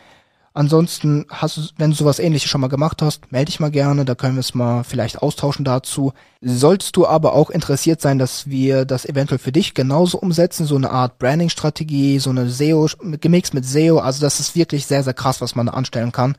Ansonsten 0.59 1.25
hast 1.29 1.57
du, 1.57 1.61
wenn 1.77 1.91
du 1.91 1.97
sowas 1.97 2.19
ähnliches 2.19 2.51
schon 2.51 2.61
mal 2.61 2.67
gemacht 2.67 3.01
hast, 3.01 3.31
melde 3.31 3.47
dich 3.47 3.61
mal 3.61 3.71
gerne, 3.71 4.05
da 4.05 4.17
können 4.17 4.35
wir 4.35 4.41
es 4.41 4.55
mal 4.55 4.83
vielleicht 4.83 5.23
austauschen 5.23 5.65
dazu. 5.65 6.13
Solltest 6.41 6.97
du 6.97 7.07
aber 7.07 7.35
auch 7.35 7.51
interessiert 7.51 8.01
sein, 8.01 8.19
dass 8.19 8.49
wir 8.49 8.85
das 8.85 9.05
eventuell 9.05 9.39
für 9.39 9.53
dich 9.53 9.75
genauso 9.75 10.19
umsetzen, 10.19 10.67
so 10.67 10.75
eine 10.75 10.91
Art 10.91 11.21
Branding-Strategie, 11.21 12.19
so 12.19 12.31
eine 12.31 12.51
SEO, 12.51 12.89
gemixt 13.21 13.55
mit 13.55 13.67
SEO, 13.67 13.99
also 13.99 14.21
das 14.21 14.41
ist 14.41 14.57
wirklich 14.57 14.87
sehr, 14.87 15.05
sehr 15.05 15.15
krass, 15.15 15.41
was 15.41 15.55
man 15.55 15.67
da 15.67 15.75
anstellen 15.75 16.11
kann. 16.11 16.35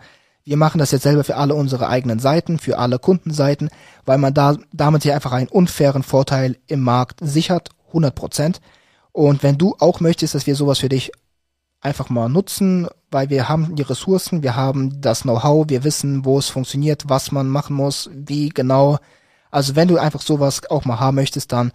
Wir 0.49 0.57
machen 0.57 0.79
das 0.79 0.89
jetzt 0.89 1.03
selber 1.03 1.23
für 1.23 1.35
alle 1.35 1.53
unsere 1.53 1.89
eigenen 1.89 2.17
Seiten, 2.17 2.57
für 2.57 2.79
alle 2.79 2.97
Kundenseiten, 2.97 3.69
weil 4.03 4.17
man 4.17 4.33
da 4.33 4.57
damit 4.73 5.03
hier 5.03 5.13
einfach 5.13 5.31
einen 5.31 5.47
unfairen 5.47 6.01
Vorteil 6.01 6.57
im 6.65 6.79
Markt 6.81 7.19
sichert, 7.21 7.69
100 7.89 8.15
Prozent. 8.15 8.59
Und 9.12 9.43
wenn 9.43 9.59
du 9.59 9.75
auch 9.77 9.99
möchtest, 9.99 10.33
dass 10.33 10.47
wir 10.47 10.55
sowas 10.55 10.79
für 10.79 10.89
dich 10.89 11.12
einfach 11.81 12.09
mal 12.09 12.29
nutzen, 12.29 12.88
weil 13.12 13.29
wir 13.29 13.47
haben 13.47 13.75
die 13.75 13.83
Ressourcen, 13.83 14.41
wir 14.41 14.55
haben 14.55 14.99
das 15.01 15.21
Know-how, 15.21 15.69
wir 15.69 15.83
wissen, 15.83 16.25
wo 16.25 16.39
es 16.39 16.49
funktioniert, 16.49 17.03
was 17.07 17.31
man 17.31 17.47
machen 17.47 17.75
muss, 17.75 18.09
wie 18.12 18.49
genau. 18.49 18.97
Also 19.51 19.75
wenn 19.75 19.88
du 19.88 19.99
einfach 19.99 20.21
sowas 20.21 20.67
auch 20.71 20.83
mal 20.83 20.99
haben 20.99 21.13
möchtest, 21.13 21.51
dann 21.51 21.73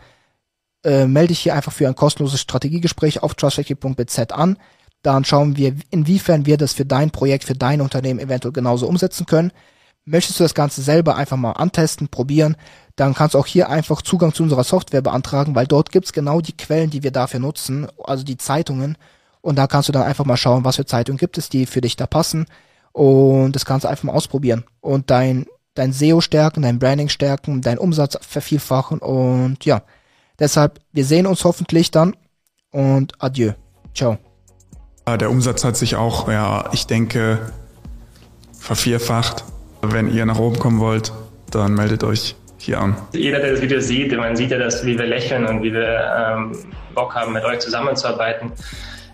äh, 0.83 1.07
melde 1.07 1.29
dich 1.29 1.39
hier 1.39 1.55
einfach 1.55 1.73
für 1.73 1.87
ein 1.87 1.95
kostenloses 1.95 2.41
Strategiegespräch 2.41 3.23
auf 3.23 3.37
trustfactory.bz 3.37 4.33
an. 4.33 4.59
Dann 5.05 5.25
schauen 5.25 5.57
wir, 5.57 5.77
inwiefern 5.91 6.47
wir 6.47 6.57
das 6.57 6.73
für 6.73 6.85
dein 6.85 7.13
Projekt, 7.13 7.45
für 7.45 7.55
dein 7.55 7.81
Unternehmen 7.81 8.19
eventuell 8.19 8.53
genauso 8.53 8.89
umsetzen 8.89 9.27
können. 9.27 9.53
Möchtest 10.05 10.41
du 10.41 10.45
das 10.45 10.55
Ganze 10.55 10.83
selber 10.83 11.15
einfach 11.15 11.37
mal 11.37 11.53
antesten, 11.53 12.09
probieren, 12.09 12.57
dann 12.97 13.15
kannst 13.15 13.35
du 13.35 13.39
auch 13.39 13.47
hier 13.47 13.71
einfach 13.71 14.03
Zugang 14.03 14.35
zu 14.35 14.43
unserer 14.43 14.65
Software 14.65 15.03
beantragen, 15.03 15.55
weil 15.55 15.67
dort 15.67 15.93
gibt's 15.93 16.13
genau 16.13 16.41
die 16.41 16.57
Quellen, 16.57 16.91
die 16.91 17.05
wir 17.05 17.13
dafür 17.13 17.39
nutzen, 17.39 17.87
also 18.03 18.25
die 18.25 18.37
Zeitungen 18.37 18.99
und 19.45 19.57
da 19.57 19.67
kannst 19.67 19.91
du 19.91 19.93
dann 19.93 20.05
einfach 20.05 20.25
mal 20.25 20.39
schauen, 20.39 20.65
was 20.65 20.77
für 20.77 20.87
Zeitungen 20.87 21.19
gibt 21.19 21.37
es, 21.37 21.51
die 21.51 21.67
für 21.67 21.83
dich 21.83 21.97
da 21.97 22.07
passen. 22.07 22.47
Und 22.93 23.53
das 23.53 23.67
kannst 23.67 23.85
du 23.85 23.89
einfach 23.89 24.05
mal 24.05 24.15
ausprobieren. 24.15 24.65
Und 24.81 25.11
dein, 25.11 25.45
dein 25.75 25.93
SEO 25.93 26.23
stärken, 26.23 26.63
dein 26.63 26.79
Branding 26.79 27.11
stärken, 27.11 27.61
deinen 27.61 27.77
Umsatz 27.77 28.17
vervielfachen. 28.27 29.01
Und 29.01 29.63
ja, 29.67 29.83
deshalb, 30.39 30.81
wir 30.93 31.05
sehen 31.05 31.27
uns 31.27 31.45
hoffentlich 31.45 31.91
dann. 31.91 32.17
Und 32.71 33.13
adieu. 33.23 33.53
Ciao. 33.95 34.17
Der 35.07 35.31
Umsatz 35.31 35.65
hat 35.65 35.77
sich 35.77 35.97
auch, 35.97 36.29
ja, 36.29 36.71
ich 36.73 36.87
denke, 36.87 37.53
vervierfacht. 38.59 39.45
Wenn 39.83 40.13
ihr 40.13 40.25
nach 40.25 40.39
oben 40.39 40.59
kommen 40.59 40.81
wollt, 40.81 41.13
dann 41.51 41.75
meldet 41.75 42.03
euch 42.05 42.37
hier 42.57 42.81
an. 42.81 42.97
Jeder, 43.13 43.39
der 43.41 43.53
das 43.53 43.61
Video 43.61 43.81
sieht, 43.81 44.17
man 44.17 44.35
sieht 44.35 44.51
ja, 44.51 44.59
dass, 44.59 44.85
wie 44.87 44.99
wir 44.99 45.07
lächeln 45.07 45.45
und 45.47 45.63
wie 45.63 45.75
wir 45.75 46.11
ähm, 46.17 46.57
Bock 46.95 47.15
haben, 47.15 47.35
mit 47.35 47.45
euch 47.45 47.59
zusammenzuarbeiten. 47.59 48.51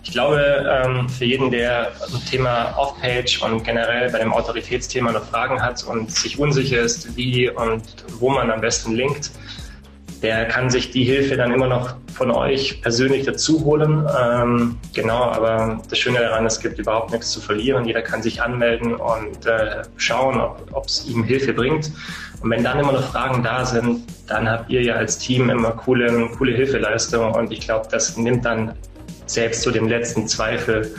Ich 0.05 0.13
glaube, 0.13 0.65
ähm, 0.85 1.09
für 1.09 1.25
jeden, 1.25 1.51
der 1.51 1.91
zum 2.09 2.25
Thema 2.25 2.73
Off-Page 2.79 3.43
und 3.43 3.65
generell 3.65 4.11
bei 4.13 4.21
dem 4.21 4.33
Autoritätsthema 4.33 5.11
noch 5.11 5.25
Fragen 5.25 5.61
hat 5.61 5.83
und 5.83 6.11
sich 6.13 6.39
unsicher 6.39 6.81
ist, 6.81 7.17
wie 7.17 7.51
und 7.51 7.83
wo 8.21 8.31
man 8.31 8.51
am 8.51 8.61
besten 8.61 8.95
linkt, 8.95 9.33
der 10.23 10.47
kann 10.47 10.69
sich 10.71 10.91
die 10.91 11.05
Hilfe 11.05 11.37
dann 11.37 11.53
immer 11.53 11.67
noch 11.67 11.95
von 12.13 12.31
euch 12.31 12.83
persönlich 12.83 13.25
dazu 13.25 13.65
holen. 13.65 14.07
Ähm, 14.21 14.79
genau, 14.93 15.23
aber 15.23 15.81
das 15.89 15.99
Schöne 15.99 16.19
daran, 16.19 16.45
es 16.47 16.61
gibt 16.61 16.79
überhaupt 16.79 17.13
nichts 17.13 17.31
zu 17.31 17.41
verlieren. 17.41 17.85
Jeder 17.87 18.03
kann 18.03 18.23
sich 18.23 18.43
anmelden 18.43 18.95
und 18.95 19.47
äh, 19.47 19.83
schauen, 19.97 20.41
ob 20.73 20.87
es 20.87 21.07
ihm 21.07 21.25
Hilfe 21.25 21.53
bringt. 21.53 21.91
Und 22.43 22.51
wenn 22.51 22.65
dann 22.65 22.79
immer 22.79 22.93
noch 22.93 23.11
Fragen 23.11 23.43
da 23.43 23.65
sind, 23.65 24.05
dann 24.27 24.49
habt 24.49 24.71
ihr 24.71 24.83
ja 24.83 24.95
als 24.95 25.19
Team 25.19 25.51
immer 25.51 25.73
coole, 25.73 26.29
coole 26.39 26.53
Hilfeleistung 26.53 27.33
und 27.33 27.53
ich 27.53 27.61
glaube, 27.61 27.89
das 27.91 28.17
nimmt 28.17 28.45
dann 28.45 28.75
selbst 29.27 29.63
zu 29.63 29.71
dem 29.71 29.89
letzten 29.89 30.27
Zweifel 30.27 30.95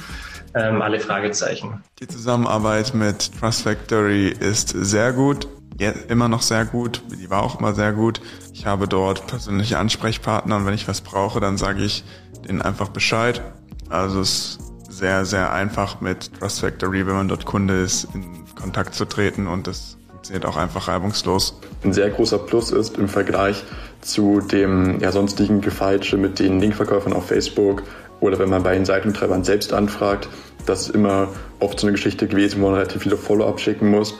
ähm, 0.53 0.81
alle 0.81 0.99
Fragezeichen. 0.99 1.81
Die 1.99 2.07
Zusammenarbeit 2.07 2.93
mit 2.93 3.31
Trust 3.39 3.63
Factory 3.63 4.29
ist 4.29 4.69
sehr 4.69 5.13
gut, 5.13 5.47
immer 5.89 6.27
noch 6.27 6.41
sehr 6.41 6.65
gut, 6.65 7.01
die 7.11 7.29
war 7.29 7.43
auch 7.43 7.59
immer 7.59 7.73
sehr 7.73 7.93
gut. 7.93 8.21
Ich 8.53 8.65
habe 8.65 8.87
dort 8.87 9.27
persönliche 9.27 9.77
Ansprechpartner 9.77 10.57
und 10.57 10.65
wenn 10.65 10.73
ich 10.73 10.87
was 10.87 11.01
brauche, 11.01 11.39
dann 11.39 11.57
sage 11.57 11.83
ich 11.83 12.03
denen 12.47 12.61
einfach 12.61 12.89
Bescheid. 12.89 13.41
Also 13.89 14.21
es 14.21 14.29
ist 14.29 14.59
sehr, 14.89 15.25
sehr 15.25 15.51
einfach 15.51 16.01
mit 16.01 16.39
Trust 16.39 16.61
Factory, 16.61 17.07
wenn 17.07 17.15
man 17.15 17.27
dort 17.27 17.45
Kunde 17.45 17.81
ist, 17.81 18.07
in 18.13 18.45
Kontakt 18.55 18.93
zu 18.93 19.05
treten 19.05 19.47
und 19.47 19.67
das 19.67 19.97
funktioniert 20.09 20.45
auch 20.45 20.57
einfach 20.57 20.87
reibungslos. 20.87 21.59
Ein 21.83 21.93
sehr 21.93 22.09
großer 22.09 22.37
Plus 22.37 22.71
ist 22.71 22.97
im 22.97 23.07
Vergleich 23.07 23.63
zu 24.01 24.39
dem 24.39 24.99
ja, 24.99 25.11
sonstigen 25.11 25.61
Gefeitsche 25.61 26.17
mit 26.17 26.39
den 26.39 26.59
Linkverkäufern 26.59 27.13
auf 27.13 27.27
Facebook 27.27 27.83
oder 28.19 28.37
wenn 28.37 28.49
man 28.49 28.61
bei 28.61 28.75
den 28.75 28.85
Seitentreibern 28.85 29.43
selbst 29.43 29.73
anfragt, 29.73 30.29
das 30.65 30.83
ist 30.83 30.95
immer 30.95 31.29
oft 31.59 31.79
so 31.79 31.87
eine 31.87 31.93
Geschichte 31.93 32.27
gewesen, 32.27 32.61
wo 32.61 32.67
man 32.67 32.75
relativ 32.75 33.01
viele 33.01 33.17
Follow-up 33.17 33.59
schicken 33.59 33.89
muss. 33.89 34.19